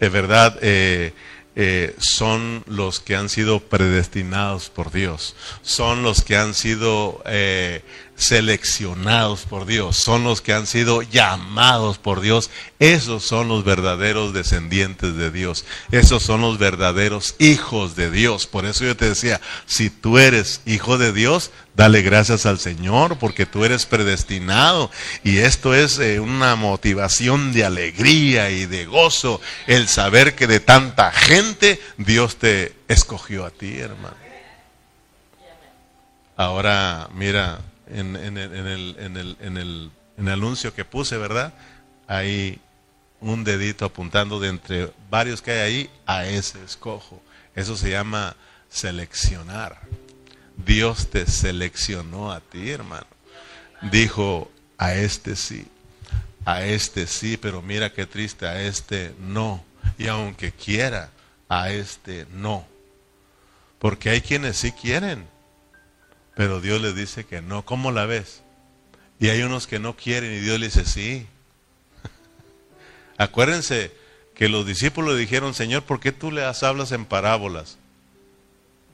[0.00, 1.14] De verdad, eh,
[1.56, 7.82] eh, son los que han sido predestinados por Dios, son los que han sido eh,
[8.16, 12.50] seleccionados por Dios, son los que han sido llamados por Dios.
[12.78, 18.46] Esos son los verdaderos descendientes de Dios, esos son los verdaderos hijos de Dios.
[18.46, 23.18] Por eso yo te decía, si tú eres hijo de Dios, dale gracias al Señor
[23.18, 24.90] porque tú eres predestinado.
[25.22, 30.60] Y esto es eh, una motivación de alegría y de gozo, el saber que de
[30.60, 34.24] tanta gente Dios te escogió a ti, hermano.
[36.36, 41.54] Ahora, mira, en, el, en, el, en, el, en anuncio que puse, ¿verdad?
[42.06, 42.60] Hay
[43.20, 47.22] un dedito apuntando de entre varios que hay ahí a ese escojo.
[47.54, 48.36] Eso se llama
[48.68, 49.80] seleccionar.
[50.56, 53.06] Dios te seleccionó a ti, hermano.
[53.90, 55.66] Dijo, a este sí,
[56.44, 59.64] a este sí, pero mira qué triste, a este no.
[59.98, 61.10] Y aunque quiera,
[61.48, 62.66] a este no.
[63.78, 65.26] Porque hay quienes sí quieren,
[66.34, 67.64] pero Dios les dice que no.
[67.64, 68.42] ¿Cómo la ves?
[69.20, 71.26] Y hay unos que no quieren y Dios les dice sí.
[73.18, 73.92] Acuérdense
[74.34, 77.78] que los discípulos dijeron, Señor, ¿por qué tú les hablas en parábolas?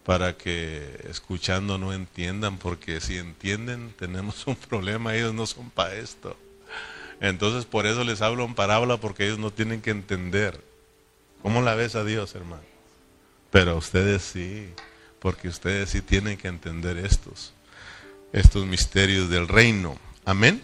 [0.05, 5.95] Para que escuchando no entiendan, porque si entienden tenemos un problema, ellos no son para
[5.95, 6.37] esto.
[7.21, 10.63] Entonces por eso les hablo en parábola, porque ellos no tienen que entender.
[11.43, 12.63] ¿Cómo la ves a Dios, hermano?
[13.51, 14.73] Pero ustedes sí
[15.21, 17.53] porque ustedes sí tienen que entender estos,
[18.33, 19.99] estos misterios del reino.
[20.25, 20.63] Amén.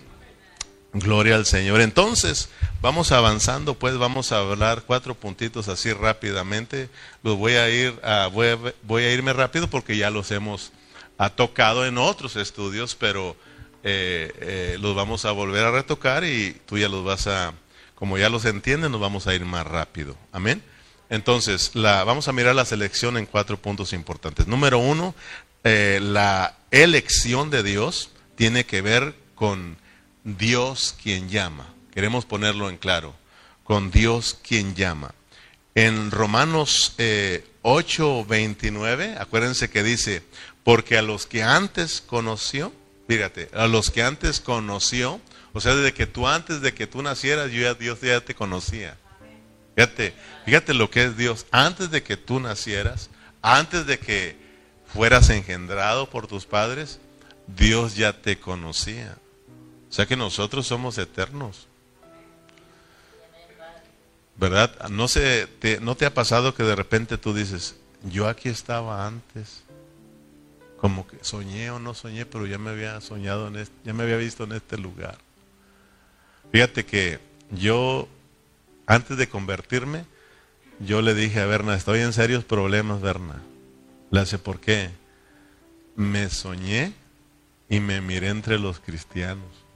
[0.92, 1.80] Gloria al Señor.
[1.82, 2.48] Entonces,
[2.80, 6.88] vamos avanzando, pues vamos a hablar cuatro puntitos así rápidamente.
[7.22, 10.72] Los voy a ir a, voy, a, irme rápido porque ya los hemos
[11.34, 13.36] tocado en otros estudios, pero
[13.84, 17.52] eh, eh, los vamos a volver a retocar y tú ya los vas a,
[17.94, 20.16] como ya los entienden, nos vamos a ir más rápido.
[20.32, 20.62] Amén.
[21.08, 24.46] Entonces, vamos a mirar la selección en cuatro puntos importantes.
[24.46, 25.14] Número uno,
[25.64, 29.76] eh, la elección de Dios tiene que ver con
[30.24, 31.72] Dios quien llama.
[31.92, 33.14] Queremos ponerlo en claro,
[33.62, 35.14] con Dios quien llama.
[35.74, 40.22] En Romanos eh, 8, 29, acuérdense que dice,
[40.64, 42.72] porque a los que antes conoció,
[43.08, 45.20] fíjate, a los que antes conoció,
[45.52, 48.96] o sea, desde que tú antes de que tú nacieras, ya, Dios ya te conocía.
[49.76, 50.14] Fíjate,
[50.46, 51.46] fíjate lo que es Dios.
[51.50, 53.10] Antes de que tú nacieras,
[53.42, 54.36] antes de que
[54.86, 56.98] fueras engendrado por tus padres,
[57.46, 59.18] Dios ya te conocía.
[59.90, 61.68] O sea que nosotros somos eternos.
[64.36, 64.88] ¿Verdad?
[64.88, 69.06] No, se, te, ¿No te ha pasado que de repente tú dices, yo aquí estaba
[69.06, 69.62] antes?
[70.78, 74.04] Como que soñé o no soñé, pero ya me había soñado, en este, ya me
[74.04, 75.18] había visto en este lugar.
[76.50, 77.18] Fíjate que
[77.50, 78.08] yo
[78.86, 80.04] antes de convertirme,
[80.78, 83.42] yo le dije a Berna, estoy en serios problemas, Berna.
[84.10, 84.90] Le hace, ¿por qué?
[85.96, 86.92] Me soñé
[87.68, 89.66] y me miré entre los cristianos.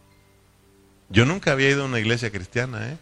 [1.08, 2.98] Yo nunca había ido a una iglesia cristiana, ¿eh?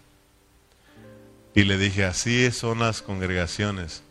[1.54, 4.02] Y le dije, así son las congregaciones,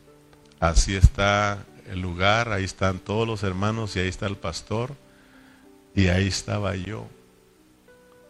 [0.59, 4.95] así está el lugar, ahí están todos los hermanos y ahí está el pastor.
[5.95, 7.07] Y ahí estaba yo,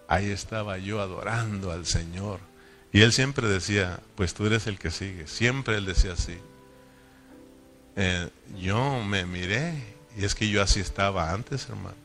[0.07, 2.39] ahí estaba yo adorando al Señor.
[2.91, 5.27] Y él siempre decía, pues tú eres el que sigue.
[5.27, 6.37] Siempre él decía así.
[7.95, 11.97] Eh, yo me miré y es que yo así estaba antes, hermano.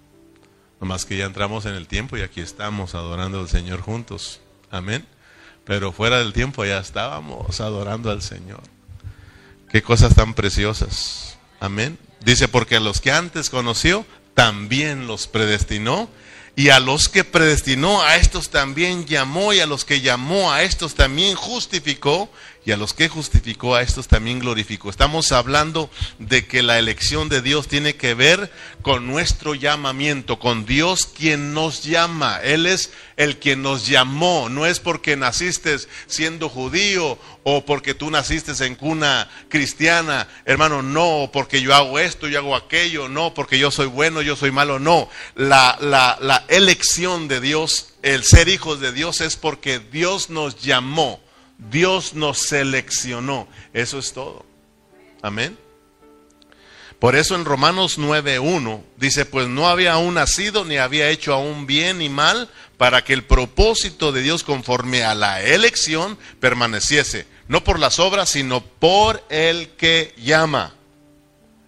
[0.81, 4.41] Nomás que ya entramos en el tiempo y aquí estamos adorando al Señor juntos.
[4.71, 5.07] Amén.
[5.65, 8.63] Pero fuera del tiempo ya estábamos adorando al Señor.
[9.71, 11.39] Qué cosas tan preciosas.
[11.61, 11.99] Amén.
[12.25, 16.09] Dice, porque a los que antes conoció, también los predestinó
[16.55, 20.63] y a los que predestinó, a estos también llamó, y a los que llamó, a
[20.63, 22.31] estos también justificó,
[22.65, 24.89] y a los que justificó a estos también glorificó.
[24.89, 30.65] Estamos hablando de que la elección de Dios tiene que ver con nuestro llamamiento, con
[30.65, 32.39] Dios quien nos llama.
[32.43, 38.11] Él es el quien nos llamó, no es porque naciste siendo judío o porque tú
[38.11, 43.59] naciste en cuna cristiana, hermano, no, porque yo hago esto, yo hago aquello, no, porque
[43.59, 45.09] yo soy bueno, yo soy malo, no.
[45.35, 50.63] La, la, la elección de Dios, el ser hijos de Dios es porque Dios nos
[50.63, 51.21] llamó
[51.71, 53.49] Dios nos seleccionó.
[53.73, 54.45] Eso es todo.
[55.23, 55.59] Amén.
[57.03, 61.67] Por eso en Romanos 9.1 dice, pues no había aún nacido ni había hecho aún
[61.67, 67.65] bien ni mal para que el propósito de Dios conforme a la elección permaneciese, no
[67.65, 70.75] por las obras, sino por el que llama.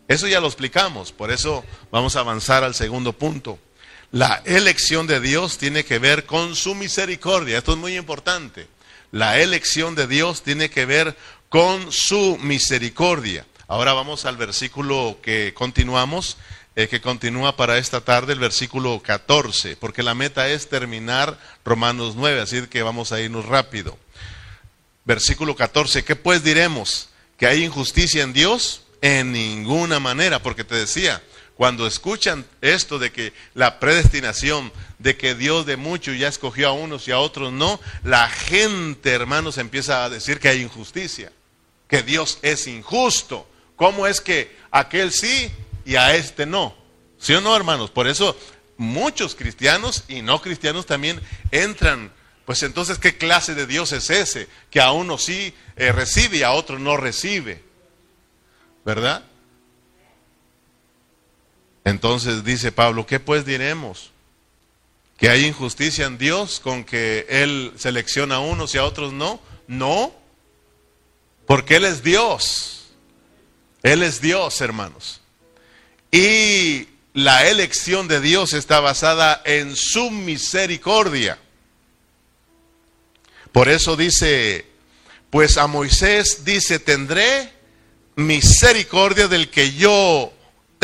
[0.07, 3.59] Eso ya lo explicamos, por eso vamos a avanzar al segundo punto.
[4.13, 8.69] La elección de Dios tiene que ver con su misericordia, esto es muy importante.
[9.15, 11.17] La elección de Dios tiene que ver
[11.49, 13.47] con su misericordia.
[13.69, 16.37] Ahora vamos al versículo que continuamos,
[16.75, 22.15] eh, que continúa para esta tarde, el versículo 14, porque la meta es terminar Romanos
[22.17, 23.97] 9, así que vamos a irnos rápido.
[25.05, 27.11] Versículo 14, ¿qué pues diremos?
[27.39, 28.83] ¿Que hay injusticia en Dios?
[29.01, 31.23] En ninguna manera, porque te decía,
[31.57, 36.73] cuando escuchan esto de que la predestinación, de que Dios de muchos ya escogió a
[36.73, 41.31] unos y a otros no, la gente, hermanos, empieza a decir que hay injusticia,
[41.87, 43.49] que Dios es injusto.
[43.77, 45.51] ¿Cómo es que aquel sí
[45.85, 46.75] y a este no?
[47.19, 47.91] ¿Sí o no, hermanos?
[47.91, 48.37] Por eso
[48.77, 51.21] muchos cristianos y no cristianos también
[51.53, 52.13] entran.
[52.47, 54.49] Pues entonces, ¿qué clase de Dios es ese?
[54.71, 57.63] Que a uno sí eh, recibe y a otro no recibe.
[58.85, 59.25] ¿Verdad?
[61.85, 64.11] Entonces dice Pablo, ¿qué pues diremos?
[65.19, 69.41] ¿Que hay injusticia en Dios con que Él selecciona a unos y a otros no?
[69.69, 70.13] No,
[71.47, 72.87] porque Él es Dios.
[73.83, 75.21] Él es Dios, hermanos.
[76.11, 81.39] Y la elección de Dios está basada en su misericordia.
[83.53, 84.67] Por eso dice,
[85.31, 87.53] pues a Moisés dice, tendré
[88.17, 90.34] misericordia del que yo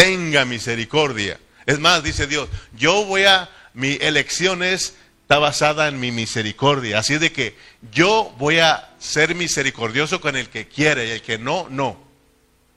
[0.01, 1.39] tenga misericordia.
[1.67, 6.99] Es más, dice Dios, yo voy a, mi elección es, está basada en mi misericordia.
[6.99, 7.55] Así de que
[7.93, 11.99] yo voy a ser misericordioso con el que quiere y el que no, no.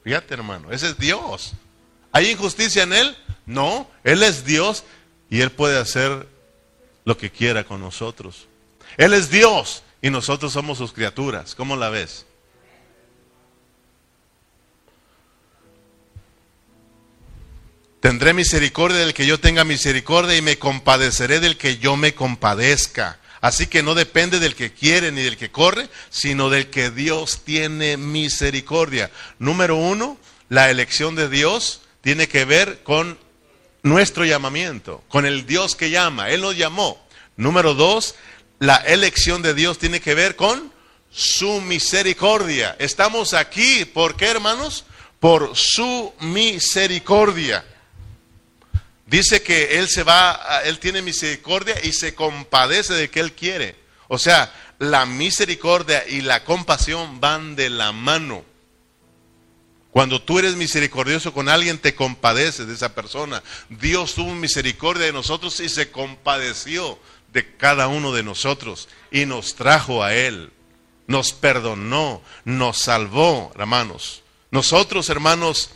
[0.04, 1.54] Fíjate hermano, ese es Dios.
[2.12, 3.18] ¿Hay injusticia en Él?
[3.46, 4.84] No, Él es Dios
[5.30, 6.28] y Él puede hacer
[7.06, 8.48] lo que quiera con nosotros.
[8.98, 11.56] Él es Dios y nosotros somos sus criaturas.
[11.56, 12.26] ¿Cómo la ves?
[18.04, 23.18] Tendré misericordia del que yo tenga misericordia y me compadeceré del que yo me compadezca.
[23.40, 27.46] Así que no depende del que quiere ni del que corre, sino del que Dios
[27.46, 29.10] tiene misericordia.
[29.40, 30.18] Número uno,
[30.50, 33.18] la elección de Dios tiene que ver con
[33.84, 36.30] nuestro llamamiento, con el Dios que llama.
[36.30, 37.02] Él nos llamó.
[37.38, 38.16] Número dos,
[38.60, 40.74] la elección de Dios tiene que ver con
[41.10, 42.76] su misericordia.
[42.80, 44.84] Estamos aquí, ¿por qué hermanos?
[45.22, 47.64] Por su misericordia.
[49.14, 53.76] Dice que Él se va, Él tiene misericordia y se compadece de que Él quiere.
[54.08, 58.44] O sea, la misericordia y la compasión van de la mano.
[59.92, 63.44] Cuando tú eres misericordioso con alguien, te compadeces de esa persona.
[63.70, 66.98] Dios tuvo misericordia de nosotros y se compadeció
[67.32, 70.52] de cada uno de nosotros y nos trajo a Él.
[71.06, 74.24] Nos perdonó, nos salvó, hermanos.
[74.50, 75.70] Nosotros, hermanos,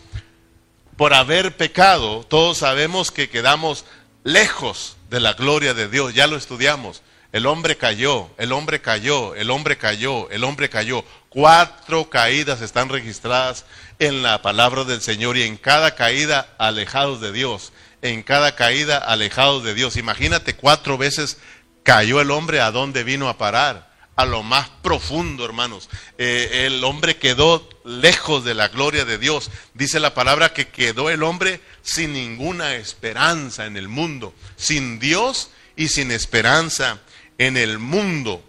[0.98, 3.86] por haber pecado, todos sabemos que quedamos
[4.24, 6.14] lejos de la gloria de Dios.
[6.14, 7.04] Ya lo estudiamos.
[7.32, 11.06] El hombre cayó, el hombre cayó, el hombre cayó, el hombre cayó.
[11.30, 13.66] Cuatro caídas están registradas
[14.00, 17.74] en la palabra del Señor y en cada caída alejados de Dios.
[18.02, 19.98] En cada caída alejados de Dios.
[19.98, 21.38] Imagínate cuatro veces
[21.84, 25.90] cayó el hombre a dónde vino a parar a lo más profundo, hermanos.
[26.18, 29.50] Eh, el hombre quedó lejos de la gloria de Dios.
[29.74, 35.50] Dice la palabra que quedó el hombre sin ninguna esperanza en el mundo, sin Dios
[35.76, 37.00] y sin esperanza
[37.38, 38.44] en el mundo.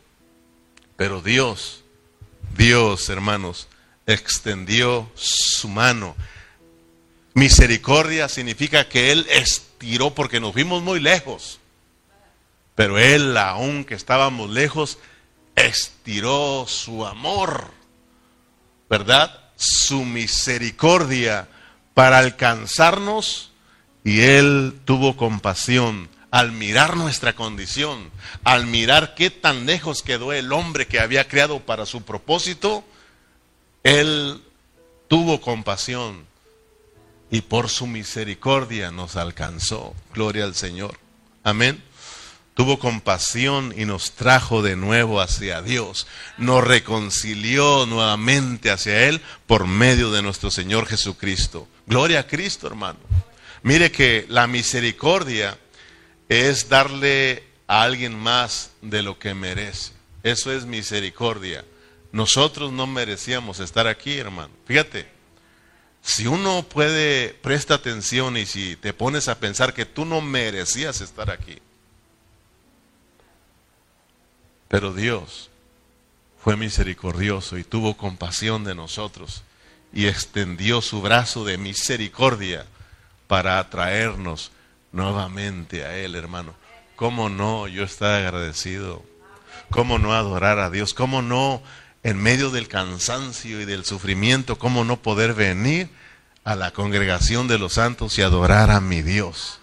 [0.96, 1.84] Pero Dios,
[2.56, 3.68] Dios, hermanos,
[4.06, 6.16] extendió su mano.
[7.34, 11.60] Misericordia significa que Él estiró porque nos vimos muy lejos.
[12.74, 14.98] Pero Él, aunque estábamos lejos,
[15.54, 17.77] estiró su amor,
[18.88, 19.38] ¿verdad?
[19.56, 21.48] Su misericordia
[21.94, 23.50] para alcanzarnos
[24.04, 28.10] y Él tuvo compasión al mirar nuestra condición,
[28.44, 32.84] al mirar qué tan lejos quedó el hombre que había creado para su propósito,
[33.82, 34.42] Él
[35.08, 36.26] tuvo compasión
[37.30, 39.94] y por su misericordia nos alcanzó.
[40.14, 40.98] Gloria al Señor.
[41.44, 41.82] Amén.
[42.58, 46.08] Tuvo compasión y nos trajo de nuevo hacia Dios.
[46.38, 51.68] Nos reconcilió nuevamente hacia Él por medio de nuestro Señor Jesucristo.
[51.86, 52.98] Gloria a Cristo, hermano.
[53.62, 55.56] Mire que la misericordia
[56.28, 59.92] es darle a alguien más de lo que merece.
[60.24, 61.64] Eso es misericordia.
[62.10, 64.50] Nosotros no merecíamos estar aquí, hermano.
[64.66, 65.08] Fíjate,
[66.02, 71.00] si uno puede, presta atención y si te pones a pensar que tú no merecías
[71.00, 71.58] estar aquí.
[74.68, 75.50] Pero Dios
[76.42, 79.42] fue misericordioso y tuvo compasión de nosotros
[79.92, 82.66] y extendió su brazo de misericordia
[83.26, 84.52] para atraernos
[84.92, 86.54] nuevamente a Él, hermano.
[86.96, 89.02] ¿Cómo no yo estar agradecido?
[89.70, 90.94] ¿Cómo no adorar a Dios?
[90.94, 91.62] ¿Cómo no
[92.02, 95.88] en medio del cansancio y del sufrimiento, cómo no poder venir
[96.44, 99.60] a la congregación de los santos y adorar a mi Dios?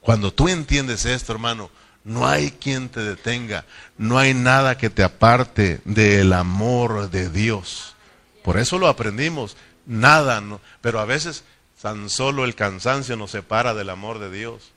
[0.00, 1.70] Cuando tú entiendes esto, hermano,
[2.04, 3.64] no hay quien te detenga,
[3.98, 7.94] no hay nada que te aparte del amor de Dios.
[8.42, 10.42] Por eso lo aprendimos, nada,
[10.80, 11.44] pero a veces
[11.80, 14.72] tan solo el cansancio nos separa del amor de Dios.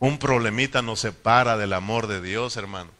[0.00, 2.98] Un problemita nos separa del amor de Dios, hermano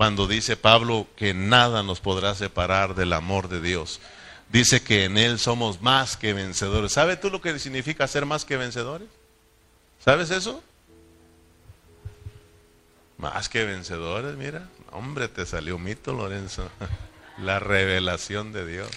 [0.00, 4.00] cuando dice Pablo que nada nos podrá separar del amor de Dios.
[4.50, 6.92] Dice que en Él somos más que vencedores.
[6.92, 9.08] ¿Sabes tú lo que significa ser más que vencedores?
[10.02, 10.64] ¿Sabes eso?
[13.20, 14.68] Más que vencedores, mira.
[14.92, 16.70] Hombre, te salió mito, Lorenzo.
[17.38, 18.88] La revelación de Dios.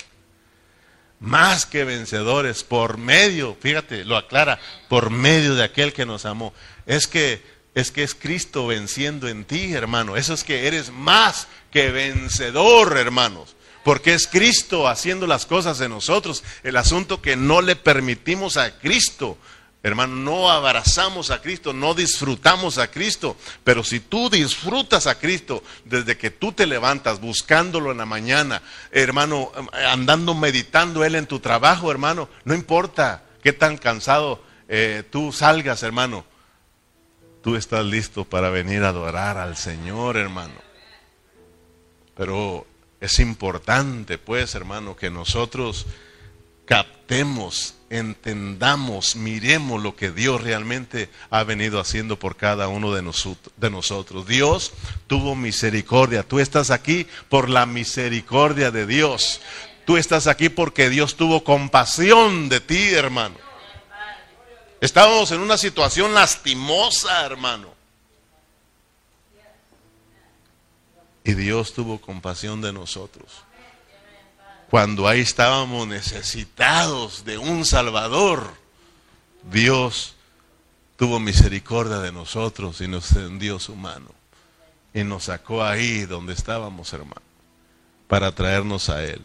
[1.20, 4.60] Más que vencedores por medio, fíjate, lo aclara,
[4.90, 6.54] por medio de aquel que nos amó.
[6.86, 7.42] Es que
[7.76, 10.16] es que es Cristo venciendo en ti, hermano.
[10.16, 13.56] Eso es que eres más que vencedor, hermanos.
[13.84, 16.44] Porque es Cristo haciendo las cosas en nosotros.
[16.64, 19.38] El asunto que no le permitimos a Cristo.
[19.84, 23.36] Hermano, no abrazamos a Cristo, no disfrutamos a Cristo.
[23.64, 28.62] Pero si tú disfrutas a Cristo desde que tú te levantas buscándolo en la mañana,
[28.92, 35.34] hermano, andando meditando Él en tu trabajo, hermano, no importa qué tan cansado eh, tú
[35.34, 36.26] salgas, hermano
[37.44, 40.56] tú estás listo para venir a adorar al Señor, hermano.
[42.16, 42.66] Pero
[43.02, 45.86] es importante, pues, hermano, que nosotros
[46.66, 54.28] captemos, entendamos, miremos lo que Dios realmente ha venido haciendo por cada uno de, nosotros.
[54.28, 54.74] Dios
[55.06, 56.24] tuvo misericordia.
[56.24, 59.42] Tú estás aquí por la misericordia de Dios.
[59.86, 63.36] Tú estás aquí porque Dios tuvo compasión de ti, hermano.
[64.82, 67.74] Estábamos en una situación lastimosa, hermano.
[71.24, 73.44] Y Dios tuvo compasión de nosotros.
[74.74, 78.56] Cuando ahí estábamos necesitados de un Salvador,
[79.52, 80.16] Dios
[80.96, 84.10] tuvo misericordia de nosotros y nos tendió su mano.
[84.92, 87.22] Y nos sacó ahí donde estábamos, hermano,
[88.08, 89.22] para traernos a Él.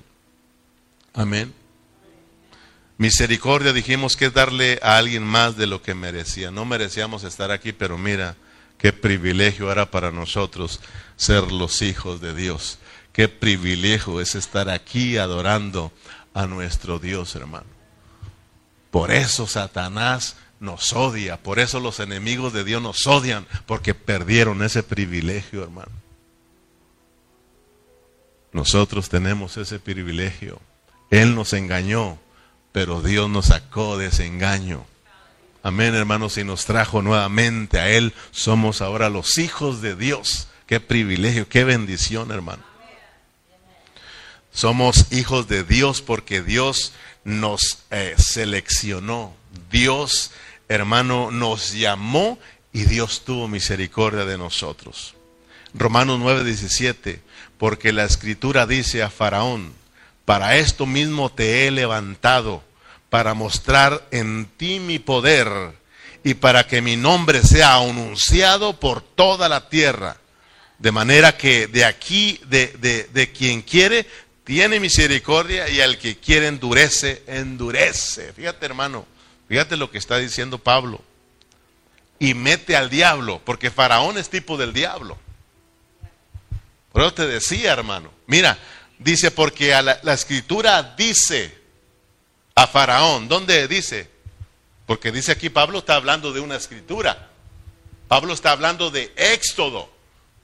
[1.14, 1.54] Amén.
[2.98, 6.50] Misericordia dijimos que darle a alguien más de lo que merecía.
[6.50, 8.36] No merecíamos estar aquí, pero mira
[8.76, 10.78] qué privilegio era para nosotros
[11.16, 12.78] ser los hijos de Dios.
[13.18, 15.90] Qué privilegio es estar aquí adorando
[16.34, 17.66] a nuestro Dios, hermano.
[18.92, 24.62] Por eso Satanás nos odia, por eso los enemigos de Dios nos odian, porque perdieron
[24.62, 25.90] ese privilegio, hermano.
[28.52, 30.60] Nosotros tenemos ese privilegio.
[31.10, 32.20] Él nos engañó,
[32.70, 34.86] pero Dios nos sacó de ese engaño.
[35.64, 38.14] Amén, hermanos, y nos trajo nuevamente a Él.
[38.30, 40.46] Somos ahora los hijos de Dios.
[40.68, 42.68] Qué privilegio, qué bendición, hermano.
[44.52, 46.92] Somos hijos de Dios porque Dios
[47.24, 49.34] nos eh, seleccionó.
[49.70, 50.30] Dios,
[50.68, 52.38] hermano, nos llamó
[52.72, 55.14] y Dios tuvo misericordia de nosotros.
[55.74, 57.20] Romanos 9:17,
[57.58, 59.72] porque la escritura dice a Faraón,
[60.24, 62.62] para esto mismo te he levantado,
[63.10, 65.48] para mostrar en ti mi poder
[66.22, 70.16] y para que mi nombre sea anunciado por toda la tierra.
[70.78, 72.66] De manera que de aquí, de,
[73.12, 74.06] de, quien quiere,
[74.48, 78.32] tiene misericordia y al que quiere endurece, endurece.
[78.32, 79.06] Fíjate hermano,
[79.46, 81.04] fíjate lo que está diciendo Pablo.
[82.18, 85.18] Y mete al diablo, porque Faraón es tipo del diablo.
[86.90, 88.58] Por eso te decía, hermano, mira,
[88.98, 91.56] Dice, porque la, escritura dice
[92.56, 94.10] a Faraón, ¿dónde dice?
[94.86, 97.28] Porque dice aquí Pablo está hablando de una escritura.
[98.08, 99.92] Pablo está hablando de Éxodo.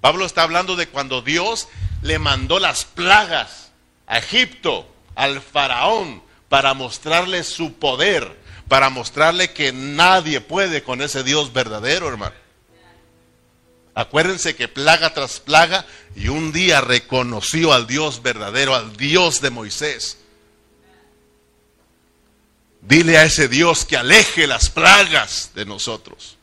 [0.00, 1.66] Pablo está hablando de cuando Dios
[2.02, 3.63] le mandó las plagas
[4.14, 4.86] a Egipto
[5.16, 8.38] al faraón para mostrarle su poder,
[8.68, 12.36] para mostrarle que nadie puede con ese Dios verdadero, hermano.
[13.92, 15.84] Acuérdense que plaga tras plaga
[16.14, 20.18] y un día reconoció al Dios verdadero, al Dios de Moisés.
[22.82, 26.36] Dile a ese Dios que aleje las plagas de nosotros.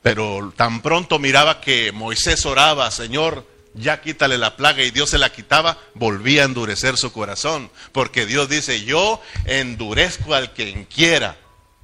[0.00, 5.18] Pero tan pronto miraba que Moisés oraba, Señor, ya quítale la plaga y Dios se
[5.18, 7.70] la quitaba, volvía a endurecer su corazón.
[7.92, 11.36] Porque Dios dice, yo endurezco al quien quiera.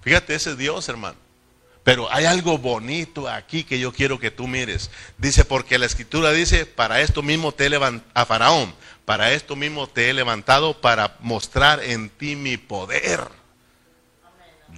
[0.03, 1.17] Fíjate, ese Dios, hermano.
[1.85, 4.91] Pero hay algo bonito aquí que yo quiero que tú mires.
[5.17, 8.75] Dice, porque la escritura dice, para esto mismo te he levantado, a Faraón,
[9.07, 13.21] para esto mismo te he levantado para mostrar en ti mi poder.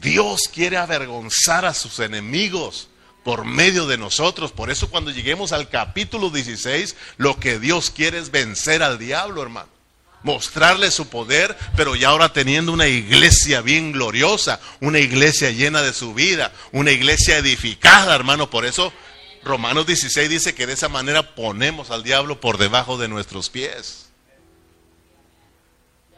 [0.00, 2.89] Dios quiere avergonzar a sus enemigos
[3.24, 4.52] por medio de nosotros.
[4.52, 9.42] Por eso cuando lleguemos al capítulo 16, lo que Dios quiere es vencer al diablo,
[9.42, 9.80] hermano
[10.22, 15.92] mostrarle su poder, pero ya ahora teniendo una iglesia bien gloriosa, una iglesia llena de
[15.92, 18.50] su vida, una iglesia edificada, hermano.
[18.50, 18.92] Por eso
[19.42, 24.10] Romanos 16 dice que de esa manera ponemos al diablo por debajo de nuestros pies.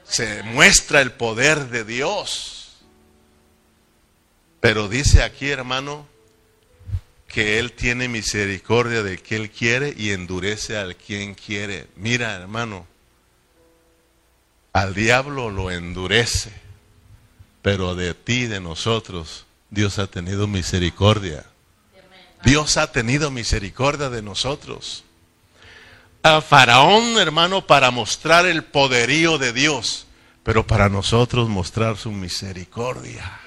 [0.04, 2.58] Se muestra el poder de Dios.
[4.60, 6.06] Pero dice aquí, hermano,
[7.32, 11.88] que Él tiene misericordia de que Él quiere y endurece al quien quiere.
[11.96, 12.86] Mira, hermano,
[14.74, 16.52] al diablo lo endurece,
[17.62, 21.46] pero de ti, de nosotros, Dios ha tenido misericordia.
[22.44, 25.04] Dios ha tenido misericordia de nosotros.
[26.22, 30.06] A Faraón, hermano, para mostrar el poderío de Dios,
[30.42, 33.41] pero para nosotros mostrar su misericordia.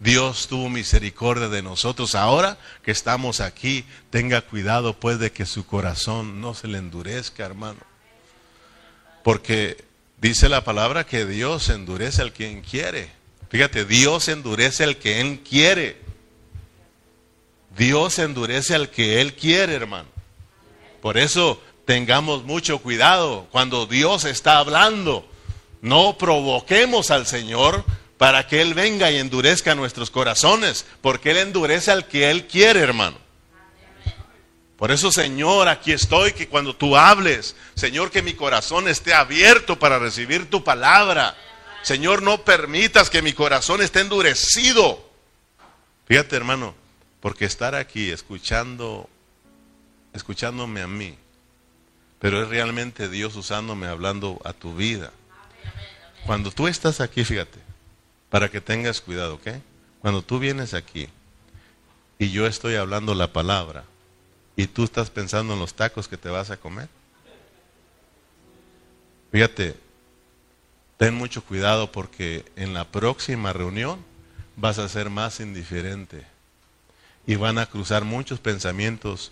[0.00, 2.14] Dios tuvo misericordia de nosotros.
[2.14, 7.44] Ahora que estamos aquí, tenga cuidado pues de que su corazón no se le endurezca,
[7.44, 7.80] hermano.
[9.24, 9.84] Porque
[10.20, 13.10] dice la palabra que Dios endurece al quien quiere.
[13.50, 15.96] Fíjate, Dios endurece al que Él quiere.
[17.76, 20.08] Dios endurece al que Él quiere, hermano.
[21.00, 25.28] Por eso tengamos mucho cuidado cuando Dios está hablando.
[25.80, 27.84] No provoquemos al Señor
[28.18, 32.80] para que Él venga y endurezca nuestros corazones, porque Él endurece al que Él quiere,
[32.80, 33.16] hermano.
[34.76, 39.78] Por eso, Señor, aquí estoy, que cuando tú hables, Señor, que mi corazón esté abierto
[39.78, 41.36] para recibir tu palabra.
[41.82, 45.08] Señor, no permitas que mi corazón esté endurecido.
[46.06, 46.74] Fíjate, hermano,
[47.20, 49.08] porque estar aquí escuchando,
[50.12, 51.16] escuchándome a mí,
[52.20, 55.12] pero es realmente Dios usándome, hablando a tu vida.
[56.24, 57.67] Cuando tú estás aquí, fíjate,
[58.30, 59.48] para que tengas cuidado, ¿ok?
[60.00, 61.08] Cuando tú vienes aquí
[62.18, 63.84] y yo estoy hablando la palabra,
[64.58, 66.88] y tú estás pensando en los tacos que te vas a comer.
[69.30, 69.76] Fíjate,
[70.96, 74.04] ten mucho cuidado porque en la próxima reunión
[74.56, 76.26] vas a ser más indiferente
[77.24, 79.30] y van a cruzar muchos pensamientos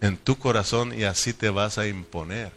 [0.00, 2.50] en tu corazón y así te vas a imponer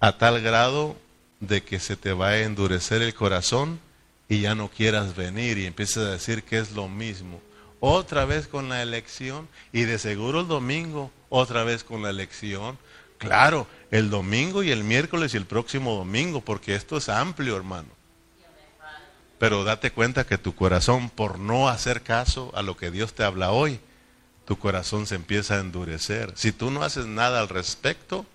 [0.00, 0.98] a tal grado
[1.40, 3.80] de que se te va a endurecer el corazón
[4.34, 7.40] y ya no quieras venir y empieces a decir que es lo mismo
[7.78, 12.78] otra vez con la elección y de seguro el domingo otra vez con la elección.
[13.18, 17.88] Claro, el domingo y el miércoles y el próximo domingo, porque esto es amplio, hermano.
[19.38, 23.22] Pero date cuenta que tu corazón, por no hacer caso a lo que Dios te
[23.22, 23.80] habla hoy,
[24.46, 26.32] tu corazón se empieza a endurecer.
[26.36, 28.26] Si tú no haces nada al respecto,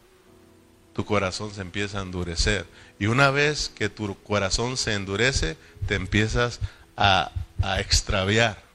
[0.94, 2.66] tu corazón se empieza a endurecer.
[3.00, 6.60] Y una vez que tu corazón se endurece, te empiezas
[6.98, 7.32] a,
[7.62, 8.70] a extraviar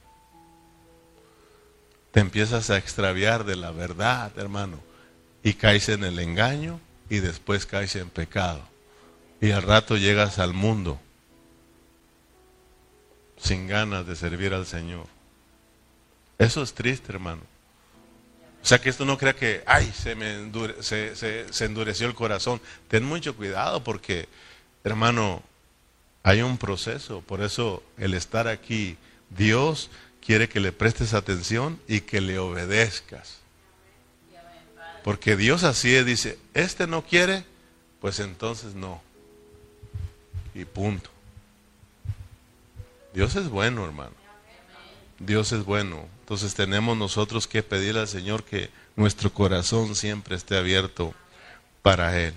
[2.15, 4.79] te empiezas a extraviar de la verdad, hermano,
[5.43, 6.79] y caes en el engaño
[7.11, 8.63] y después caes en pecado.
[9.41, 11.01] Y al rato llegas al mundo
[13.37, 15.09] sin ganas de servir al Señor.
[16.39, 17.43] Eso es triste, hermano.
[18.65, 20.51] O sea que esto no crea que, ay, se me
[20.81, 22.63] se, se endureció el corazón.
[22.89, 24.27] Ten mucho cuidado porque,
[24.85, 25.43] hermano,
[26.23, 27.21] hay un proceso.
[27.21, 28.97] Por eso el estar aquí,
[29.29, 29.91] Dios
[30.25, 33.41] quiere que le prestes atención y que le obedezcas.
[35.03, 37.45] Porque Dios así dice, este no quiere,
[38.01, 39.03] pues entonces no.
[40.55, 41.11] Y punto.
[43.13, 44.15] Dios es bueno, hermano.
[45.19, 46.14] Dios es bueno.
[46.25, 51.13] Entonces tenemos nosotros que pedir al Señor que nuestro corazón siempre esté abierto
[51.83, 52.33] para Él.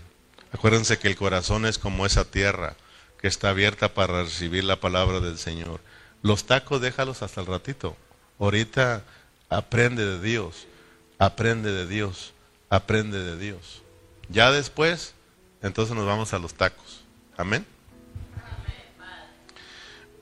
[0.51, 2.75] Acuérdense que el corazón es como esa tierra
[3.17, 5.79] que está abierta para recibir la palabra del Señor.
[6.21, 7.95] Los tacos déjalos hasta el ratito.
[8.39, 9.05] Ahorita
[9.47, 10.67] aprende de Dios,
[11.17, 12.33] aprende de Dios,
[12.69, 13.83] aprende de Dios.
[14.27, 15.13] Ya después
[15.61, 17.05] entonces nos vamos a los tacos.
[17.37, 17.65] Amén.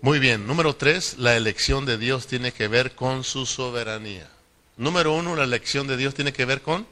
[0.06, 4.30] Muy bien, número tres, la elección de Dios tiene que ver con su soberanía.
[4.78, 6.86] Número uno, la elección de Dios tiene que ver con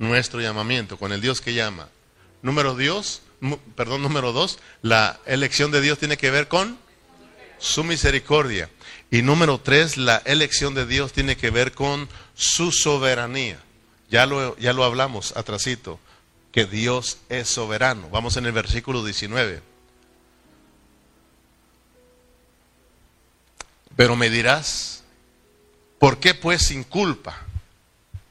[0.00, 1.88] nuestro llamamiento, con el Dios que llama.
[2.42, 3.22] Número Dios,
[3.76, 6.78] perdón, número dos, la elección de Dios tiene que ver con
[7.60, 8.68] su misericordia.
[9.12, 13.60] Y número tres, la elección de Dios tiene que ver con su soberanía.
[14.10, 16.00] Ya lo, ya lo hablamos atrasito,
[16.50, 18.08] que Dios es soberano.
[18.10, 19.69] Vamos en el versículo 19.
[24.00, 25.02] Pero me dirás,
[25.98, 27.36] ¿por qué pues sin culpa?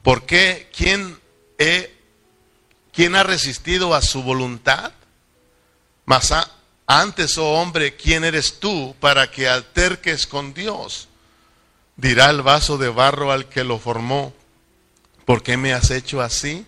[0.02, 0.68] ¿Por qué?
[0.76, 1.16] ¿Quién,
[2.92, 4.90] ¿quién ha resistido a su voluntad?
[6.06, 6.34] Mas
[6.88, 11.06] antes, oh hombre, ¿quién eres tú para que alterques con Dios?
[11.94, 14.34] Dirá el vaso de barro al que lo formó,
[15.24, 16.66] ¿por qué me has hecho así?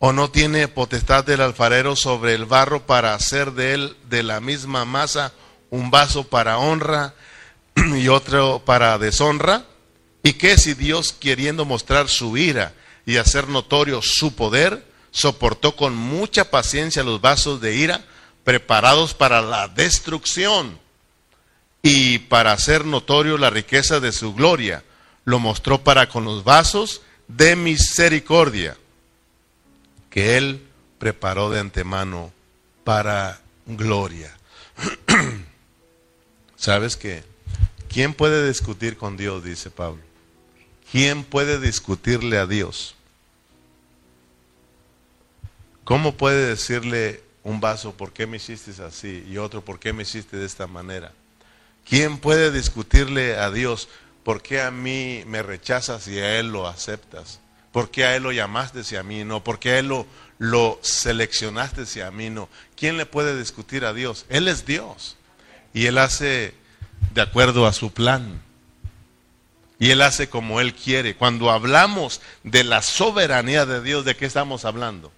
[0.00, 4.40] ¿O no tiene potestad del alfarero sobre el barro para hacer de él de la
[4.40, 5.32] misma masa
[5.70, 7.14] un vaso para honra
[7.96, 9.64] y otro para deshonra?
[10.22, 12.74] ¿Y qué si Dios, queriendo mostrar su ira
[13.06, 18.04] y hacer notorio su poder, soportó con mucha paciencia los vasos de ira
[18.44, 20.78] preparados para la destrucción
[21.82, 24.84] y para hacer notorio la riqueza de su gloria?
[25.24, 28.76] Lo mostró para con los vasos de misericordia
[30.10, 30.66] que Él
[30.98, 32.32] preparó de antemano
[32.84, 34.34] para gloria.
[36.56, 37.22] ¿Sabes qué?
[37.88, 39.42] ¿Quién puede discutir con Dios?
[39.42, 40.02] Dice Pablo.
[40.92, 42.94] ¿Quién puede discutirle a Dios?
[45.84, 49.24] ¿Cómo puede decirle un vaso, ¿por qué me hiciste así?
[49.28, 51.12] Y otro, ¿por qué me hiciste de esta manera?
[51.88, 53.88] ¿Quién puede discutirle a Dios,
[54.22, 57.40] ¿por qué a mí me rechazas y a Él lo aceptas?
[57.72, 59.42] ¿Por qué a Él lo llamaste y a mí no?
[59.42, 60.06] ¿Por qué a Él lo,
[60.38, 62.50] lo seleccionaste y a mí no?
[62.76, 64.26] ¿Quién le puede discutir a Dios?
[64.28, 65.16] Él es Dios.
[65.72, 66.52] Y Él hace
[67.14, 68.40] de acuerdo a su plan.
[69.78, 71.14] Y Él hace como Él quiere.
[71.14, 75.12] Cuando hablamos de la soberanía de Dios, ¿de qué estamos hablando?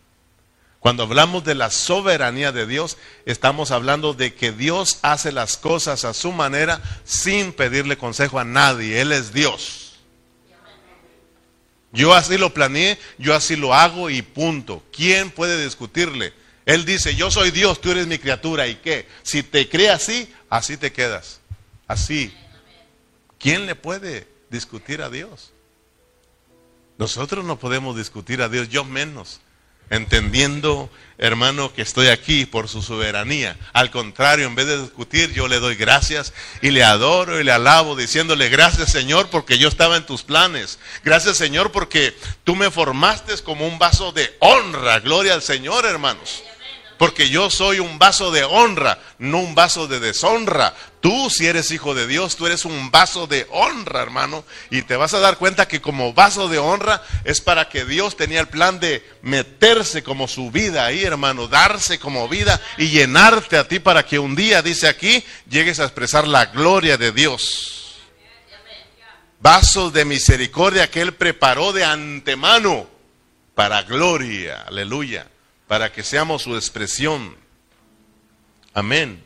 [0.81, 6.07] Cuando hablamos de la soberanía de Dios, estamos hablando de que Dios hace las cosas
[6.07, 9.01] a su manera sin pedirle consejo a nadie.
[9.01, 9.99] Él es Dios.
[11.93, 14.83] Yo así lo planeé, yo así lo hago y punto.
[14.91, 16.33] ¿Quién puede discutirle?
[16.64, 18.66] Él dice, yo soy Dios, tú eres mi criatura.
[18.66, 19.07] ¿Y qué?
[19.22, 21.39] Si te cree así, así te quedas.
[21.91, 22.32] Así.
[23.41, 25.51] ¿Quién le puede discutir a Dios?
[26.99, 29.41] Nosotros no podemos discutir a Dios, yo menos
[29.91, 30.88] entendiendo,
[31.18, 33.59] hermano, que estoy aquí por su soberanía.
[33.72, 36.32] Al contrario, en vez de discutir, yo le doy gracias
[36.62, 40.78] y le adoro y le alabo, diciéndole gracias Señor porque yo estaba en tus planes.
[41.03, 45.01] Gracias Señor porque tú me formaste como un vaso de honra.
[45.01, 46.45] Gloria al Señor, hermanos.
[47.01, 50.74] Porque yo soy un vaso de honra, no un vaso de deshonra.
[51.01, 54.44] Tú, si eres hijo de Dios, tú eres un vaso de honra, hermano.
[54.68, 58.18] Y te vas a dar cuenta que como vaso de honra es para que Dios
[58.18, 63.57] tenía el plan de meterse como su vida ahí, hermano, darse como vida y llenarte
[63.57, 67.96] a ti para que un día, dice aquí, llegues a expresar la gloria de Dios.
[69.40, 72.86] Vasos de misericordia que Él preparó de antemano
[73.55, 75.26] para gloria, aleluya
[75.71, 77.37] para que seamos su expresión.
[78.75, 79.25] Amén.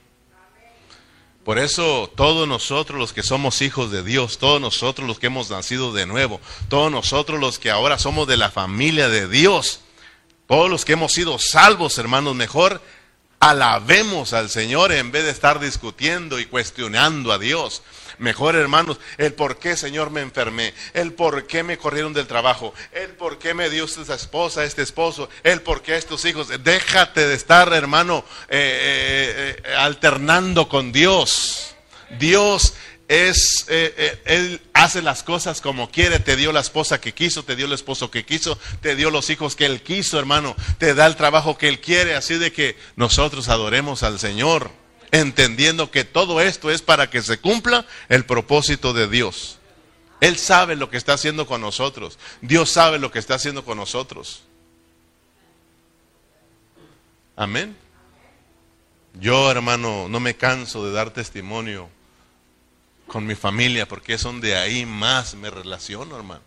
[1.42, 5.48] Por eso todos nosotros los que somos hijos de Dios, todos nosotros los que hemos
[5.48, 9.80] nacido de nuevo, todos nosotros los que ahora somos de la familia de Dios,
[10.46, 12.82] todos los que hemos sido salvos, hermanos, mejor
[13.40, 17.82] alabemos al Señor en vez de estar discutiendo y cuestionando a Dios
[18.18, 22.74] mejor, hermanos, el por qué, Señor, me enfermé, el por qué me corrieron del trabajo,
[22.92, 26.48] el por qué me dio esta esposa, este esposo, el por qué estos hijos.
[26.62, 31.74] Déjate de estar, hermano, eh, eh, eh, alternando con Dios.
[32.18, 32.74] Dios
[33.08, 37.66] es, Él hace las cosas como quiere, te dio la esposa que quiso, te dio
[37.66, 41.16] el esposo que quiso, te dio los hijos que Él quiso, hermano, te da el
[41.16, 46.70] trabajo que Él quiere, así de que nosotros adoremos al Señor entendiendo que todo esto
[46.70, 49.58] es para que se cumpla el propósito de Dios.
[50.20, 52.18] Él sabe lo que está haciendo con nosotros.
[52.40, 54.42] Dios sabe lo que está haciendo con nosotros.
[57.36, 57.76] Amén.
[59.14, 61.88] Yo, hermano, no me canso de dar testimonio
[63.06, 66.42] con mi familia porque es donde ahí más me relaciono, hermano.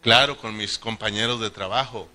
[0.00, 2.08] Claro, con mis compañeros de trabajo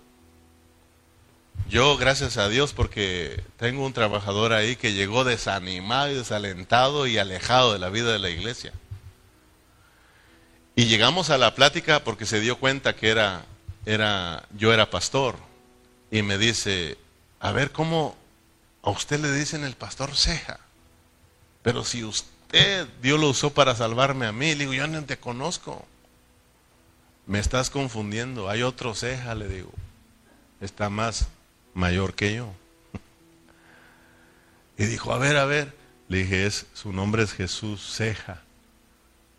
[1.68, 7.18] yo, gracias a Dios, porque tengo un trabajador ahí que llegó desanimado y desalentado y
[7.18, 8.72] alejado de la vida de la iglesia.
[10.76, 13.46] Y llegamos a la plática porque se dio cuenta que era,
[13.86, 15.38] era, yo era pastor.
[16.12, 16.98] Y me dice,
[17.40, 18.16] a ver cómo
[18.84, 20.60] a usted le dicen el pastor ceja.
[21.64, 25.18] Pero si usted, Dios lo usó para salvarme a mí, le digo, yo no te
[25.18, 25.84] conozco.
[27.26, 28.50] Me estás confundiendo.
[28.50, 29.72] Hay otro ceja, le digo.
[30.62, 31.28] Está más
[31.76, 32.52] mayor que yo.
[34.78, 35.76] Y dijo, a ver, a ver.
[36.08, 38.42] Le dije, es, su nombre es Jesús Ceja.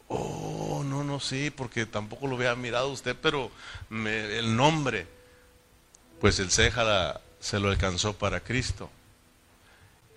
[0.09, 3.51] Oh, no, no, sí, porque tampoco lo había mirado usted, pero
[3.91, 5.07] el nombre,
[6.21, 8.91] pues el Ceja se lo alcanzó para Cristo.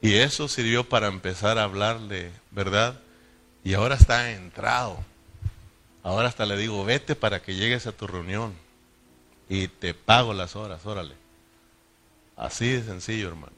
[0.02, 3.00] Y eso sirvió para empezar a hablarle, ¿verdad?
[3.64, 5.04] Y ahora está entrado.
[6.04, 8.54] Ahora hasta le digo, vete para que llegues a tu reunión
[9.50, 11.16] y te pago las horas, órale.
[12.40, 13.52] Así de sencillo, hermano.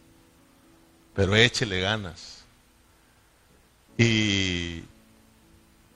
[1.14, 2.44] Pero échele ganas.
[3.96, 4.82] Y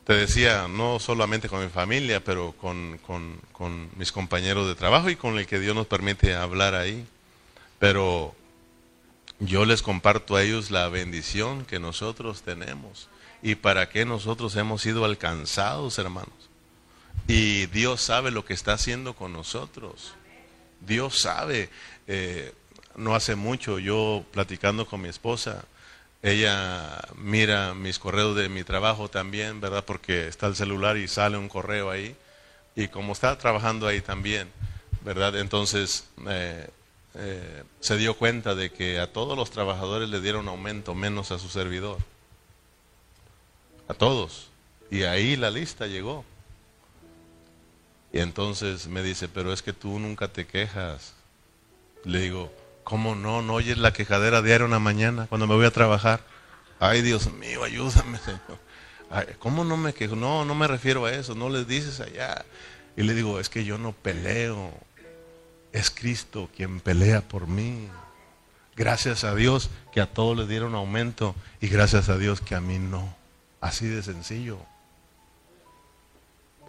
[0.04, 5.16] te decía, no solamente con mi familia, pero con, con, mis compañeros de trabajo y
[5.16, 7.08] con el que Dios nos permite hablar ahí.
[7.80, 8.36] Pero
[9.40, 13.10] yo les comparto a ellos la bendición que nosotros tenemos
[13.42, 16.30] y para qué nosotros hemos sido alcanzados, hermanos.
[17.28, 20.14] Y Dios sabe lo que está haciendo con nosotros.
[20.82, 21.70] Dios sabe.
[22.06, 22.54] Eh,
[22.96, 25.66] no hace mucho yo platicando con mi esposa,
[26.26, 29.86] ella mira mis correos de mi trabajo también, ¿verdad?
[29.86, 32.16] Porque está el celular y sale un correo ahí.
[32.76, 34.50] Y como está trabajando ahí también,
[35.04, 35.38] ¿verdad?
[35.38, 36.68] Entonces eh,
[37.14, 41.38] eh, se dio cuenta de que a todos los trabajadores le dieron aumento, menos a
[41.38, 42.00] su servidor.
[43.88, 44.50] A todos.
[44.90, 46.26] Y ahí la lista llegó.
[48.12, 51.14] Y entonces me dice, pero es que tú nunca te quejas.
[52.04, 52.52] Le digo,
[52.86, 53.42] ¿Cómo no?
[53.42, 56.22] ¿No oyes la quejadera diaria una mañana cuando me voy a trabajar?
[56.80, 58.60] Ay, Dios mío, ayúdame, Señor.
[59.40, 60.16] ¿Cómo no me quejo?
[60.16, 62.46] No, no me refiero a eso, no les dices allá.
[62.96, 64.72] Y le digo, es que yo no peleo.
[65.74, 67.90] Es Cristo quien pelea por mí.
[68.76, 72.62] Gracias a Dios que a todos les dieron aumento y gracias a Dios que a
[72.62, 73.16] mí no.
[73.62, 74.60] Así de sencillo.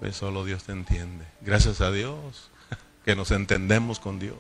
[0.01, 1.27] Pues solo Dios te entiende.
[1.43, 2.51] Gracias a Dios
[3.05, 4.37] que nos entendemos con Dios.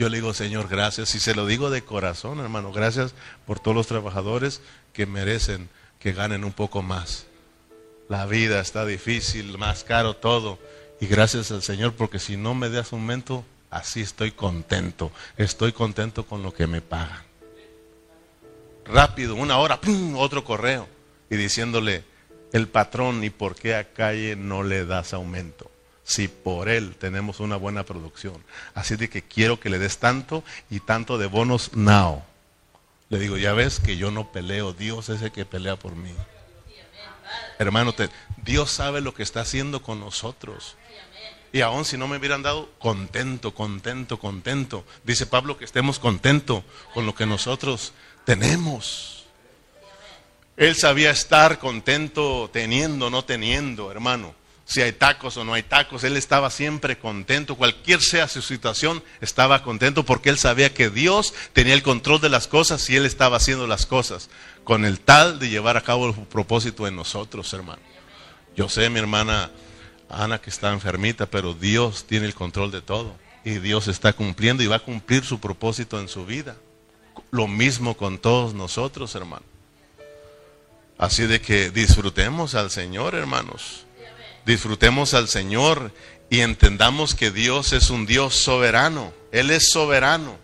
[0.00, 1.14] Yo le digo, Señor, gracias.
[1.14, 2.72] Y se lo digo de corazón, hermano.
[2.72, 3.12] Gracias
[3.46, 4.62] por todos los trabajadores
[4.94, 7.26] que merecen que ganen un poco más.
[8.08, 10.58] La vida está difícil, más caro todo.
[11.02, 15.12] Y gracias al Señor, porque si no me das aumento, así estoy contento.
[15.36, 17.22] Estoy contento con lo que me pagan.
[18.86, 20.16] Rápido, una hora, ¡pum!
[20.16, 20.88] otro correo.
[21.28, 22.04] Y diciéndole,
[22.54, 25.69] el patrón, ¿y por qué a calle no le das aumento?
[26.10, 28.42] Si por él tenemos una buena producción.
[28.74, 32.24] Así de que quiero que le des tanto y tanto de bonos now.
[33.10, 36.12] Le digo, ya ves que yo no peleo, Dios es el que pelea por mí.
[37.60, 37.94] Hermano,
[38.42, 40.76] Dios sabe lo que está haciendo con nosotros.
[41.52, 44.84] Y aún si no me hubieran dado, contento, contento, contento.
[45.04, 47.92] Dice Pablo que estemos contentos con lo que nosotros
[48.24, 49.26] tenemos.
[50.56, 54.39] Él sabía estar contento teniendo, no teniendo, hermano
[54.70, 59.02] si hay tacos o no hay tacos, él estaba siempre contento, cualquier sea su situación,
[59.20, 63.04] estaba contento porque él sabía que Dios tenía el control de las cosas y él
[63.04, 64.30] estaba haciendo las cosas
[64.62, 67.82] con el tal de llevar a cabo su propósito en nosotros, hermano.
[68.56, 69.50] Yo sé, mi hermana
[70.08, 74.62] Ana, que está enfermita, pero Dios tiene el control de todo y Dios está cumpliendo
[74.62, 76.54] y va a cumplir su propósito en su vida.
[77.32, 79.42] Lo mismo con todos nosotros, hermano.
[80.96, 83.86] Así de que disfrutemos al Señor, hermanos
[84.46, 85.92] disfrutemos al Señor
[86.30, 89.12] y entendamos que Dios es un Dios soberano.
[89.32, 90.38] Él es soberano.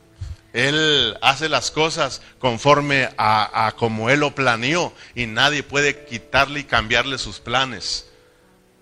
[0.52, 6.64] Él hace las cosas conforme a, como Él lo planeó y nadie puede quitarle y
[6.64, 8.06] cambiarle sus planes.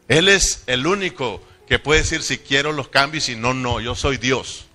[0.07, 3.97] Él es el único que puede decir si quiero los cambios y no, no, yo
[3.97, 4.67] soy Dios.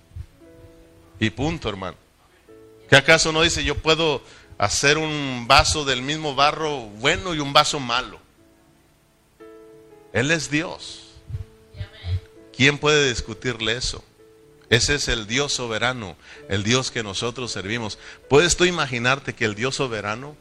[1.18, 1.96] Y punto, hermano.
[2.88, 4.22] ¿Qué acaso no dice yo puedo
[4.58, 8.19] hacer un vaso del mismo barro bueno y un vaso malo?
[10.12, 11.08] Él es Dios.
[12.56, 14.04] ¿Quién puede discutirle eso?
[14.68, 16.16] Ese es el Dios soberano,
[16.48, 17.98] el Dios que nosotros servimos.
[18.28, 20.36] ¿Puedes tú imaginarte que el Dios soberano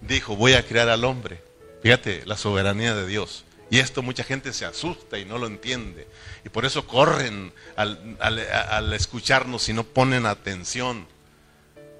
[0.00, 1.42] dijo, voy a crear al hombre?
[1.82, 3.44] Fíjate, la soberanía de Dios.
[3.70, 6.06] Y esto mucha gente se asusta y no lo entiende.
[6.44, 11.06] Y por eso corren al, escucharnos y no ponen atención.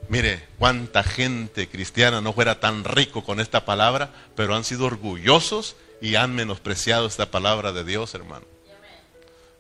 [0.08, 5.76] Mire, cuánta gente cristiana no fuera tan rico con esta palabra, pero han sido orgullosos
[6.04, 8.44] y han menospreciado esta palabra de Dios, hermano.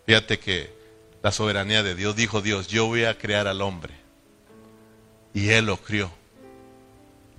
[0.04, 0.70] Fíjate que
[1.22, 3.94] la soberanía de Dios dijo Dios, yo voy a crear al hombre.
[5.32, 6.10] Y él lo crió,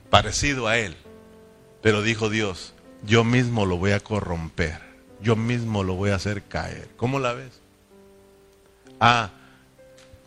[0.09, 0.97] parecido a él.
[1.83, 4.81] Pero dijo Dios, yo mismo lo voy a corromper,
[5.21, 6.89] yo mismo lo voy a hacer caer.
[6.97, 7.61] ¿Cómo la ves?
[8.99, 9.29] Ah,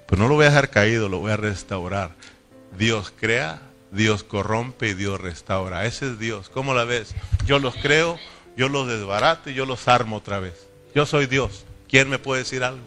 [0.06, 2.14] Pues no lo voy a dejar caído, lo voy a restaurar.
[2.78, 3.60] Dios crea,
[3.90, 5.84] Dios corrompe y Dios restaura.
[5.84, 6.48] Ese es Dios.
[6.48, 7.16] ¿Cómo la ves?
[7.44, 8.20] Yo los creo,
[8.58, 10.66] yo los desbarato y yo los armo otra vez.
[10.92, 11.64] Yo soy Dios.
[11.88, 12.82] ¿Quién me puede decir algo?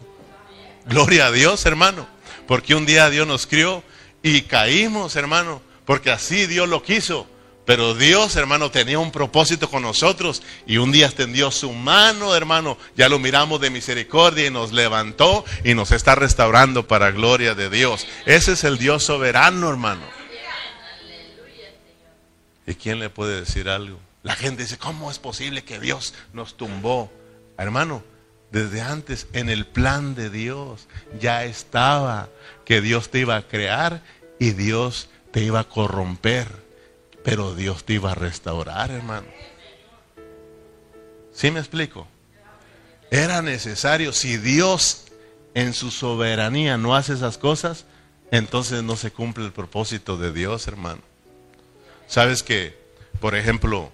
[0.84, 2.06] Gloria a Dios, hermano.
[2.46, 3.82] Porque un día Dios nos crió
[4.22, 5.62] y caímos, hermano.
[5.86, 7.26] Porque así Dios lo quiso.
[7.64, 12.76] Pero Dios, hermano, tenía un propósito con nosotros y un día extendió su mano, hermano.
[12.94, 17.70] Ya lo miramos de misericordia y nos levantó y nos está restaurando para gloria de
[17.70, 18.06] Dios.
[18.26, 20.02] Ese es el Dios soberano, hermano.
[22.66, 23.98] ¿Y quién le puede decir algo?
[24.22, 27.12] La gente dice, ¿cómo es posible que Dios nos tumbó?
[27.58, 28.02] Hermano,
[28.50, 30.88] desde antes en el plan de Dios
[31.20, 32.28] ya estaba
[32.64, 34.02] que Dios te iba a crear
[34.38, 36.62] y Dios te iba a corromper
[37.24, 39.26] pero Dios te iba a restaurar, hermano.
[41.32, 42.06] ¿Sí me explico?
[43.10, 45.04] Era necesario, si Dios
[45.54, 47.84] en su soberanía no hace esas cosas,
[48.30, 51.02] entonces no se cumple el propósito de Dios, hermano.
[52.08, 52.76] Sabes que,
[53.20, 53.92] por ejemplo,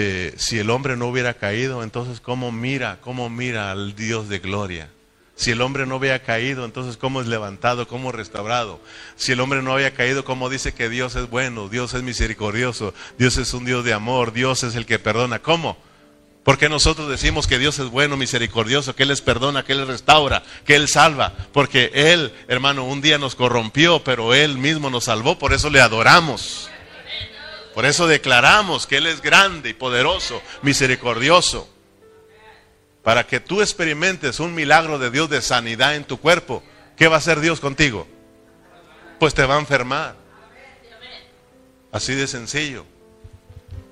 [0.00, 4.38] eh, si el hombre no hubiera caído, entonces ¿cómo mira, cómo mira al Dios de
[4.38, 4.90] gloria?
[5.34, 8.80] Si el hombre no había caído, entonces ¿cómo es levantado, cómo restaurado?
[9.16, 12.94] Si el hombre no había caído, ¿cómo dice que Dios es bueno, Dios es misericordioso,
[13.18, 15.40] Dios es un Dios de amor, Dios es el que perdona?
[15.40, 15.76] ¿Cómo?
[16.44, 20.44] Porque nosotros decimos que Dios es bueno, misericordioso, que Él les perdona, que Él restaura,
[20.64, 21.34] que Él salva.
[21.52, 25.80] Porque Él, hermano, un día nos corrompió, pero Él mismo nos salvó, por eso le
[25.80, 26.70] adoramos.
[27.78, 31.68] Por eso declaramos que Él es grande y poderoso, misericordioso
[33.04, 36.60] para que tú experimentes un milagro de Dios de sanidad en tu cuerpo,
[36.96, 38.08] ¿qué va a hacer Dios contigo?
[39.20, 40.16] Pues te va a enfermar.
[41.92, 42.84] Así de sencillo.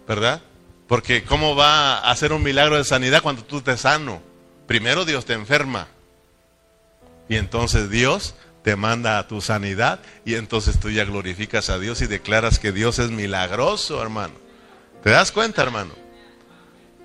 [0.08, 0.42] ¿Verdad?
[0.88, 4.20] Porque ¿cómo va a hacer un milagro de sanidad cuando tú te sano?
[4.66, 5.86] Primero Dios te enferma.
[7.28, 8.34] Y entonces Dios
[8.66, 12.72] te manda a tu sanidad y entonces tú ya glorificas a Dios y declaras que
[12.72, 14.34] Dios es milagroso, hermano.
[15.04, 15.94] ¿Te das cuenta, hermano?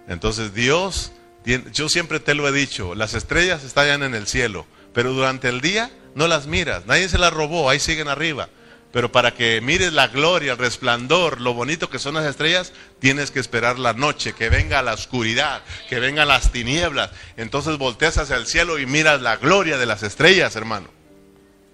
[0.07, 1.11] Entonces Dios
[1.45, 5.61] yo siempre te lo he dicho, las estrellas están en el cielo, pero durante el
[5.61, 8.49] día no las miras, nadie se las robó, ahí siguen arriba.
[8.91, 13.29] Pero para que mires la gloria, el resplandor, lo bonito que son las estrellas, tienes
[13.29, 17.11] que esperar la noche, que venga la oscuridad, que vengan las tinieblas.
[17.37, 21.00] Entonces volteas hacia el cielo y miras la gloria de las estrellas, hermano.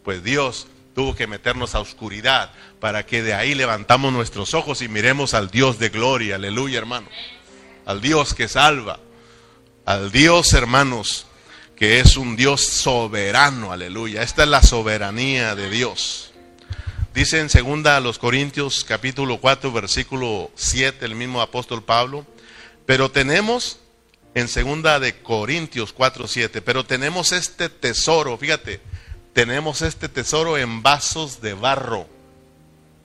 [0.08, 4.88] Pues Dios tuvo que meternos a oscuridad para que de ahí levantamos nuestros ojos y
[4.88, 7.10] miremos al Dios de gloria, aleluya, hermano.
[7.86, 9.02] Al Dios que salva
[9.84, 11.28] al Dios, hermanos,
[11.76, 14.24] que es un Dios soberano, aleluya.
[14.24, 16.32] Esta es la soberanía de Dios.
[17.14, 22.26] Dice en segunda a los Corintios capítulo 4 versículo 7 el mismo apóstol Pablo,
[22.86, 23.82] pero tenemos
[24.36, 28.80] en segunda de Corintios 4 7, pero tenemos este tesoro, fíjate,
[29.38, 32.08] tenemos este tesoro en vasos de barro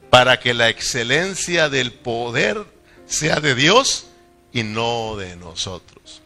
[0.09, 2.65] para que la excelencia del poder
[3.05, 4.07] sea de Dios
[4.51, 6.23] y no de nosotros.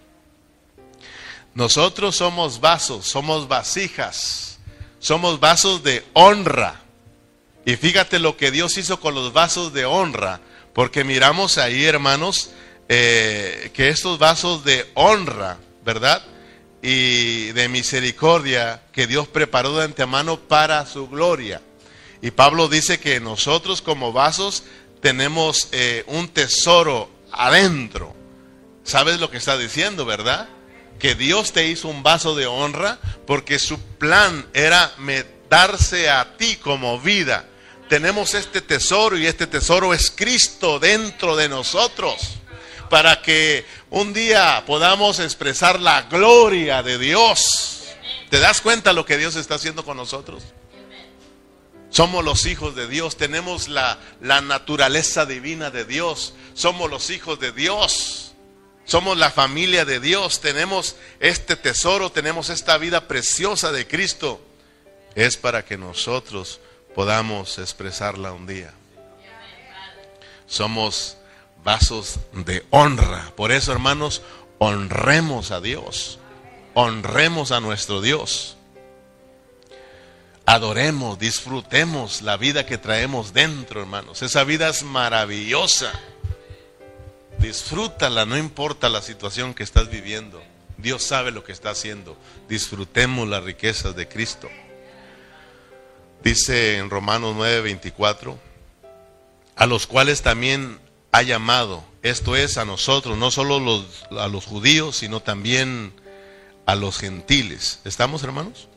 [1.54, 4.61] Nosotros somos vasos, somos vasijas,
[5.00, 6.82] somos vasos de honra.
[7.64, 10.40] Y fíjate lo que Dios hizo con los vasos de honra,
[10.72, 12.50] porque miramos ahí, hermanos,
[12.88, 16.22] eh, que estos vasos de honra, ¿verdad?
[16.89, 21.61] Y de misericordia que Dios preparó de antemano para su gloria.
[22.22, 24.62] Y Pablo dice que nosotros como vasos
[25.01, 28.14] tenemos eh, un tesoro adentro.
[28.84, 30.49] ¿Sabes lo que está diciendo, verdad?
[30.99, 34.95] que Dios te hizo un vaso de honra porque su plan era
[35.51, 37.45] darse a ti como vida.
[37.89, 42.39] Tenemos este tesoro y este tesoro es Cristo dentro de nosotros
[42.89, 47.84] para que un día podamos expresar la gloria de Dios.
[48.30, 50.43] ¿Te das cuenta lo que Dios está haciendo con nosotros?
[51.91, 57.39] Somos los hijos de Dios, tenemos la, la naturaleza divina de Dios, somos los hijos
[57.41, 58.22] de Dios.
[58.87, 64.41] Somos la familia de Dios, tenemos este tesoro, tenemos esta vida preciosa de Cristo.
[65.16, 66.61] Es para que nosotros
[66.95, 68.72] podamos expresarla un día.
[70.47, 71.16] Somos
[71.64, 73.32] vasos de honra.
[73.36, 74.22] Por eso, hermanos,
[74.59, 76.18] honremos a Dios.
[76.74, 78.57] Honremos a nuestro Dios.
[80.44, 84.22] Adoremos, disfrutemos la vida que traemos dentro, hermanos.
[84.22, 85.92] Esa vida es maravillosa.
[87.38, 90.40] Disfrútala, no importa la situación que estás viviendo.
[90.78, 92.16] Dios sabe lo que está haciendo.
[92.48, 94.48] Disfrutemos las riquezas de Cristo.
[96.22, 98.36] Dice en Romanos 9:24,
[99.57, 100.78] a los cuales también
[101.17, 103.83] ha llamado, esto es a nosotros, no solo
[104.19, 105.95] a los judíos, sino también
[106.67, 107.81] a los gentiles.
[107.87, 108.69] ¿Estamos hermanos?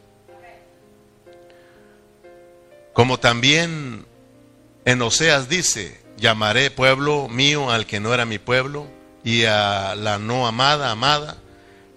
[2.93, 4.05] Como también
[4.85, 8.87] en Oseas dice, llamaré pueblo mío al que no era mi pueblo
[9.25, 11.35] y a la no amada, amada.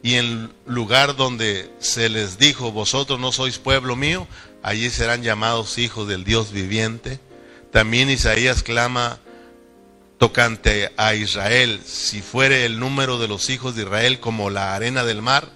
[0.02, 4.26] Y en lugar donde se les dijo, vosotros no sois pueblo mío,
[4.64, 7.20] allí serán llamados hijos del Dios viviente.
[7.70, 9.20] También Isaías clama
[10.22, 15.02] tocante a Israel, si fuere el número de los hijos de Israel como la arena
[15.02, 15.50] del mar,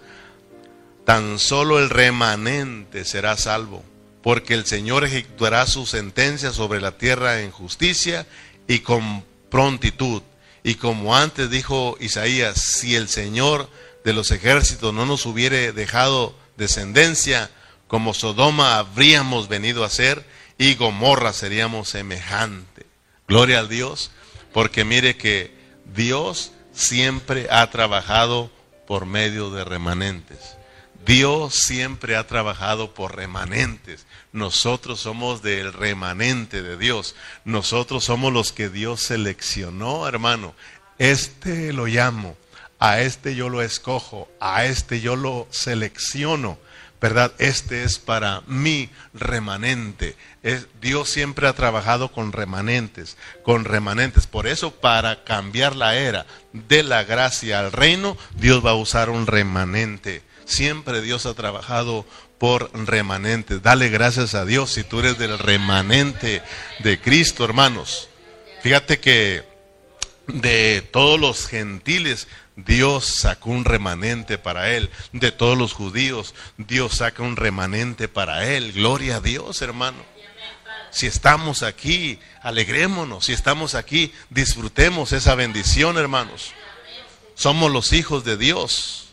[1.04, 3.84] tan solo el remanente será salvo,
[4.24, 8.26] porque el Señor ejecutará su sentencia sobre la tierra en justicia
[8.66, 10.22] y con prontitud.
[10.64, 13.70] Y como antes dijo Isaías, si el Señor
[14.04, 17.52] de los ejércitos no nos hubiere dejado descendencia,
[17.86, 20.26] como Sodoma habríamos venido a ser
[20.58, 22.84] y Gomorra seríamos semejante.
[23.28, 24.10] Gloria al Dios,
[24.56, 25.54] porque mire que
[25.84, 28.50] Dios siempre ha trabajado
[28.86, 30.56] por medio de remanentes.
[31.04, 34.06] Dios siempre ha trabajado por remanentes.
[34.32, 37.14] Nosotros somos del remanente de Dios.
[37.44, 40.54] Nosotros somos los que Dios seleccionó, hermano.
[40.96, 42.34] Este lo llamo,
[42.78, 46.56] a este yo lo escojo, a este yo lo selecciono.
[47.00, 47.32] ¿Verdad?
[47.38, 50.16] Este es para mí remanente.
[50.80, 54.26] Dios siempre ha trabajado con remanentes, con remanentes.
[54.26, 59.10] Por eso, para cambiar la era de la gracia al reino, Dios va a usar
[59.10, 60.22] un remanente.
[60.46, 62.06] Siempre Dios ha trabajado
[62.38, 63.62] por remanentes.
[63.62, 66.42] Dale gracias a Dios si tú eres del remanente
[66.78, 68.08] de Cristo, hermanos.
[68.62, 69.44] Fíjate que
[70.26, 72.26] de todos los gentiles
[72.56, 74.90] Dios sacó un remanente para él.
[75.12, 78.72] De todos los judíos Dios saca un remanente para él.
[78.72, 79.98] Gloria a Dios, hermano.
[80.90, 83.26] Si estamos aquí, alegrémonos.
[83.26, 86.52] Si estamos aquí, disfrutemos esa bendición, hermanos.
[87.34, 89.08] Somos los hijos de Dios.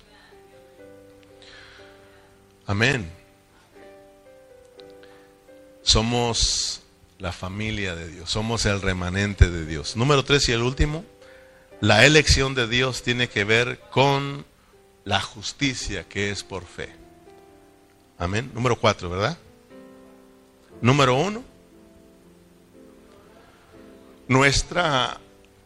[2.65, 3.11] Amén.
[5.81, 6.81] Somos
[7.19, 9.95] la familia de Dios, somos el remanente de Dios.
[9.95, 11.05] Número tres y el último,
[11.81, 14.45] la elección de Dios tiene que ver con
[15.05, 16.89] la justicia que es por fe.
[18.17, 18.51] Amén.
[18.53, 19.37] Número cuatro, ¿verdad?
[20.81, 21.43] Número uno,
[24.27, 25.19] nuestra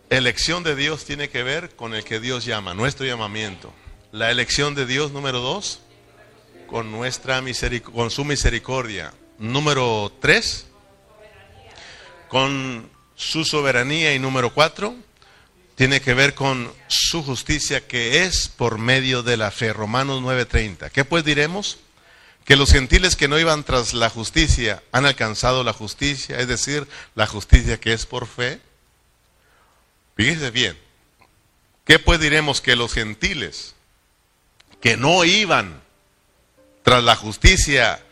[0.10, 3.74] elección de Dios tiene que ver con el que Dios llama, nuestro llamamiento.
[4.12, 5.82] La elección de Dios, número dos,
[6.68, 7.41] con, nuestra
[7.93, 9.14] con su misericordia.
[9.38, 10.68] Número tres,
[12.28, 14.16] con su soberanía.
[14.16, 14.95] Y número cuatro,
[15.78, 19.73] tiene que ver con su justicia que es por medio de la fe.
[19.73, 20.89] Romanos 9:30.
[20.89, 21.78] ¿Qué pues diremos?
[22.45, 26.88] Que los gentiles que no iban tras la justicia han alcanzado la justicia, es decir,
[27.13, 28.59] la justicia que es por fe.
[30.15, 30.75] Fíjese bien.
[31.86, 32.59] ¿Qué pues diremos?
[32.59, 33.75] Que los gentiles
[34.82, 35.84] que no iban
[36.82, 38.03] tras la justicia,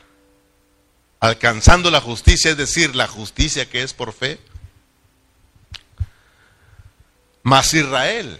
[1.19, 4.39] alcanzando la justicia, es decir, la justicia que es por fe.
[7.45, 8.39] Mas Israel,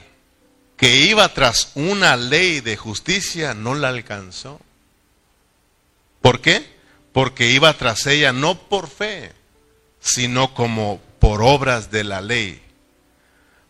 [0.77, 4.59] que iba tras una ley de justicia, no la alcanzó.
[6.21, 6.65] ¿Por qué?
[7.13, 9.31] Porque iba tras ella no por fe,
[9.99, 12.63] sino como por obras de la ley.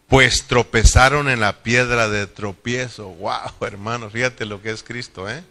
[0.08, 3.10] Pues tropezaron en la piedra de tropiezo.
[3.10, 5.44] Wow, hermano, fíjate lo que es Cristo, ¿eh?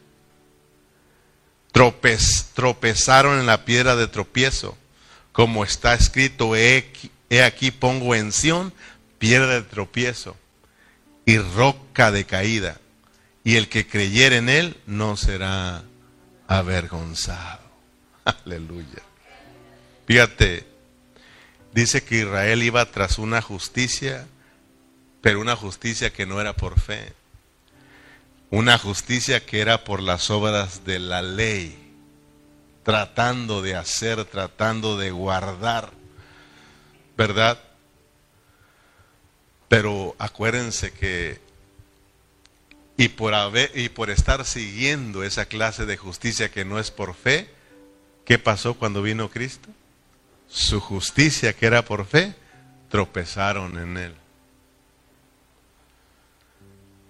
[2.55, 4.79] tropezaron en la piedra de tropiezo,
[5.33, 6.91] como está escrito, he,
[7.45, 8.73] aquí pongo en Sión
[9.25, 10.37] piedra de tropiezo
[11.25, 12.79] y roca de caída,
[13.43, 15.83] y el que creyere en él no será
[16.47, 17.63] avergonzado.
[18.27, 19.03] Aleluya.
[20.07, 20.67] Fíjate,
[21.73, 24.27] dice que Israel iba tras una justicia,
[25.23, 27.15] pero una justicia que no era por fe
[28.51, 31.93] una justicia que era por las obras de la ley,
[32.85, 35.91] tratando de hacer, tratando de guardar,
[37.17, 37.59] ¿verdad?
[39.69, 41.41] Pero acuérdense que
[42.97, 47.15] y por haber y por estar siguiendo esa clase de justicia que no es por
[47.15, 47.51] fe,
[48.25, 49.69] ¿qué pasó cuando vino Cristo?
[50.49, 52.35] Su justicia que era por fe,
[52.89, 54.15] tropezaron en él.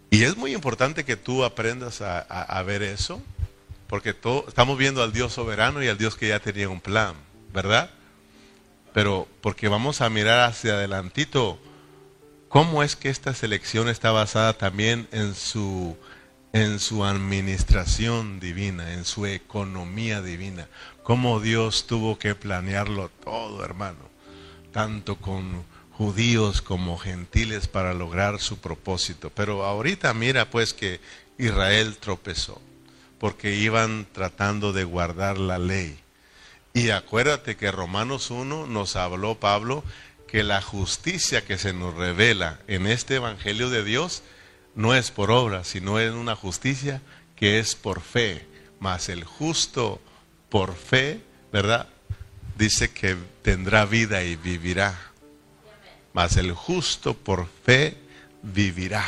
[0.09, 3.21] Y es muy importante que tú aprendas a, ver eso,
[3.89, 4.15] porque
[4.47, 7.15] estamos viendo al Dios soberano y al Dios que ya tenía un plan,
[7.53, 7.91] ¿verdad?
[8.93, 11.59] Pero porque vamos a mirar hacia adelantito,
[12.55, 15.97] ¿cómo es que esta selección está basada también en su,
[16.53, 20.69] en su administración divina, en su economía divina?
[21.03, 24.09] ¿Cómo Dios tuvo que planearlo todo, hermano?
[24.71, 25.65] Tanto con
[25.99, 29.33] judíos como gentiles para lograr su propósito.
[29.35, 31.01] Pero ahorita mira pues que
[31.39, 32.63] Israel tropezó
[33.19, 35.99] porque iban tratando de guardar la ley.
[36.73, 39.83] Y acuérdate que Romanos 1 nos habló Pablo
[40.35, 44.25] que la justicia que se nos revela en este Evangelio de Dios
[44.75, 47.01] no es por obra, sino es una justicia
[47.37, 48.45] que es por fe.
[48.81, 50.01] Mas el justo
[50.49, 51.21] por fe,
[51.53, 51.87] ¿verdad?
[52.59, 54.99] Dice que tendrá vida y vivirá.
[56.13, 57.97] Mas el justo por fe
[58.43, 59.07] vivirá.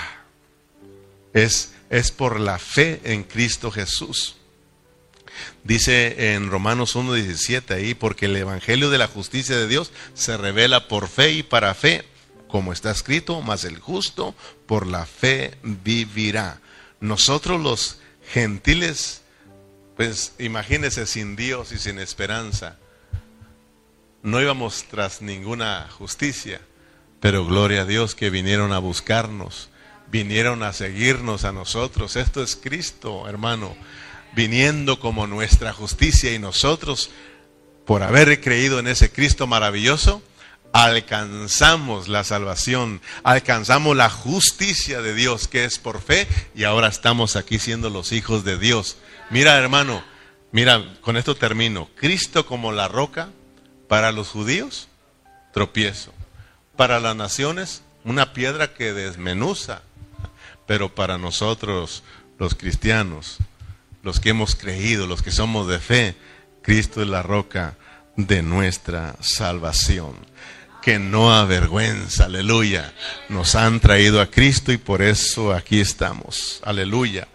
[1.32, 4.36] Es, es por la fe en Cristo Jesús.
[5.64, 10.88] Dice en Romanos 1.17 ahí, porque el Evangelio de la justicia de Dios se revela
[10.88, 12.04] por fe y para fe,
[12.48, 14.34] como está escrito, mas el justo
[14.66, 16.60] por la fe vivirá.
[17.00, 17.98] Nosotros los
[18.32, 19.22] gentiles,
[19.96, 22.78] pues imagínense sin Dios y sin esperanza,
[24.22, 26.60] no íbamos tras ninguna justicia,
[27.20, 29.68] pero gloria a Dios que vinieron a buscarnos,
[30.10, 32.14] vinieron a seguirnos a nosotros.
[32.14, 33.76] Esto es Cristo, hermano
[34.36, 37.10] viniendo como nuestra justicia y nosotros,
[37.86, 40.22] por haber creído en ese Cristo maravilloso,
[40.72, 47.34] alcanzamos la salvación, alcanzamos la justicia de Dios que es por fe y ahora estamos
[47.34, 48.98] aquí siendo los hijos de Dios.
[49.30, 50.04] Mira hermano,
[50.52, 51.88] mira, con esto termino.
[51.96, 53.30] Cristo como la roca
[53.88, 54.88] para los judíos,
[55.54, 56.12] tropiezo.
[56.76, 59.80] Para las naciones, una piedra que desmenuza.
[60.66, 62.02] Pero para nosotros,
[62.38, 63.38] los cristianos,
[64.06, 66.14] los que hemos creído, los que somos de fe,
[66.62, 67.76] Cristo es la roca
[68.14, 70.14] de nuestra salvación.
[70.80, 72.94] Que no avergüenza, aleluya.
[73.28, 77.26] Nos han traído a Cristo y por eso aquí estamos, aleluya.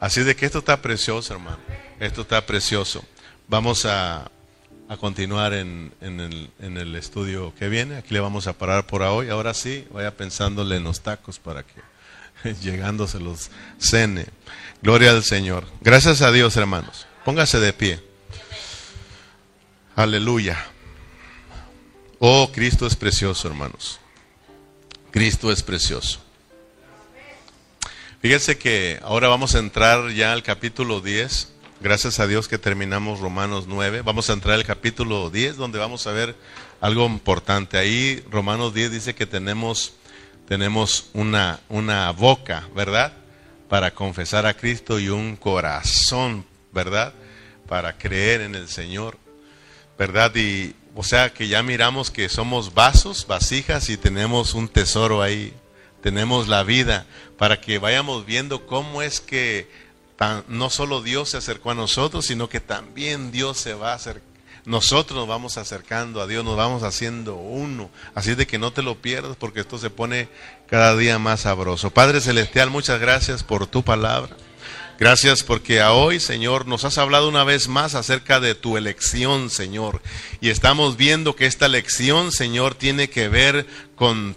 [0.00, 1.58] Así de que esto está precioso, hermano.
[2.00, 3.04] Esto está precioso.
[3.46, 4.30] Vamos a,
[4.98, 7.96] continuar en, el, en, el, estudio que viene.
[7.96, 9.28] Aquí le vamos a parar por hoy.
[9.28, 11.74] Ahora sí, vaya pensándole en los tacos para que
[12.62, 14.26] llegándose los cene.
[14.82, 15.66] Gloria al Señor.
[15.80, 17.06] Gracias a Dios, hermanos.
[17.24, 18.00] Póngase de pie.
[19.96, 20.64] Aleluya.
[22.18, 24.00] Oh, Cristo es precioso, hermanos.
[25.10, 26.20] Cristo es precioso.
[28.20, 31.52] Fíjense que ahora vamos a entrar ya al capítulo 10.
[31.80, 34.02] Gracias a Dios que terminamos Romanos 9.
[34.02, 36.34] Vamos a entrar al capítulo 10 donde vamos a ver
[36.80, 37.78] algo importante.
[37.78, 39.92] Ahí Romanos 10 dice que tenemos,
[40.46, 43.12] tenemos una, una boca, ¿verdad?
[43.68, 47.12] para confesar a Cristo y un corazón, ¿verdad?
[47.66, 49.18] Para creer en el Señor,
[49.98, 50.34] ¿verdad?
[50.36, 55.52] Y o sea que ya miramos que somos vasos, vasijas y tenemos un tesoro ahí,
[56.02, 59.68] tenemos la vida, para que vayamos viendo cómo es que
[60.48, 64.35] no solo Dios se acercó a nosotros, sino que también Dios se va a acercar
[64.66, 67.88] nosotros nos vamos acercando a Dios, nos vamos haciendo uno.
[68.14, 70.28] Así de que no te lo pierdas porque esto se pone
[70.66, 71.90] cada día más sabroso.
[71.90, 74.36] Padre Celestial, muchas gracias por tu palabra.
[74.98, 79.50] Gracias porque a hoy, Señor, nos has hablado una vez más acerca de tu elección,
[79.50, 80.02] Señor.
[80.40, 84.36] Y estamos viendo que esta elección, Señor, tiene que ver con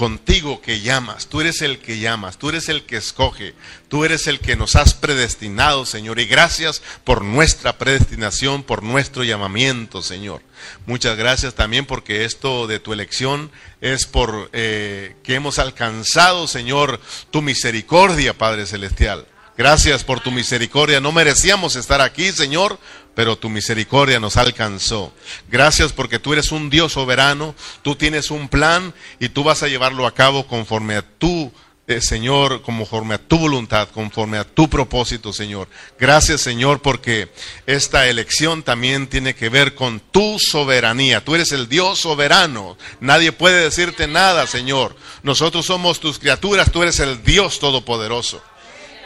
[0.00, 3.52] contigo que llamas, tú eres el que llamas, tú eres el que escoge,
[3.90, 9.24] tú eres el que nos has predestinado, Señor, y gracias por nuestra predestinación, por nuestro
[9.24, 10.40] llamamiento, Señor.
[10.86, 13.50] Muchas gracias también porque esto de tu elección
[13.82, 16.98] es por eh, que hemos alcanzado, Señor,
[17.30, 19.26] tu misericordia, Padre Celestial.
[19.58, 21.02] Gracias por tu misericordia.
[21.02, 22.78] No merecíamos estar aquí, Señor,
[23.14, 25.12] pero tu misericordia nos alcanzó.
[25.48, 29.68] Gracias porque tú eres un Dios soberano, tú tienes un plan y tú vas a
[29.68, 31.52] llevarlo a cabo conforme a tu
[31.90, 35.66] eh, Señor, conforme a tu voluntad, conforme a tu propósito, Señor.
[35.98, 37.32] Gracias, Señor, porque
[37.66, 41.24] esta elección también tiene que ver con tu soberanía.
[41.24, 42.78] Tú eres el Dios soberano.
[43.00, 44.94] Nadie puede decirte nada, Señor.
[45.24, 48.40] Nosotros somos tus criaturas, tú eres el Dios todopoderoso.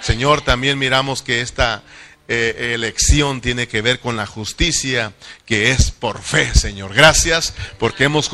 [0.02, 1.82] Señor, también miramos que esta
[2.26, 5.12] eh, elección tiene que ver con la justicia
[5.44, 6.94] que es por fe, Señor.
[6.94, 8.30] Gracias porque hemos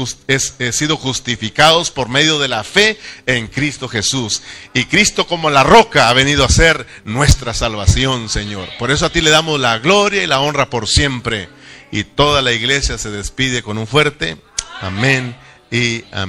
[0.73, 4.43] sido justificados por medio de la fe en Cristo Jesús.
[4.75, 8.69] Y Cristo como la roca ha venido a ser nuestra salvación, Señor.
[8.79, 11.49] Por eso a ti le damos la gloria y la honra por siempre.
[11.91, 14.37] Y toda la iglesia se despide con un fuerte
[14.81, 15.37] amén
[15.71, 16.19] y amén.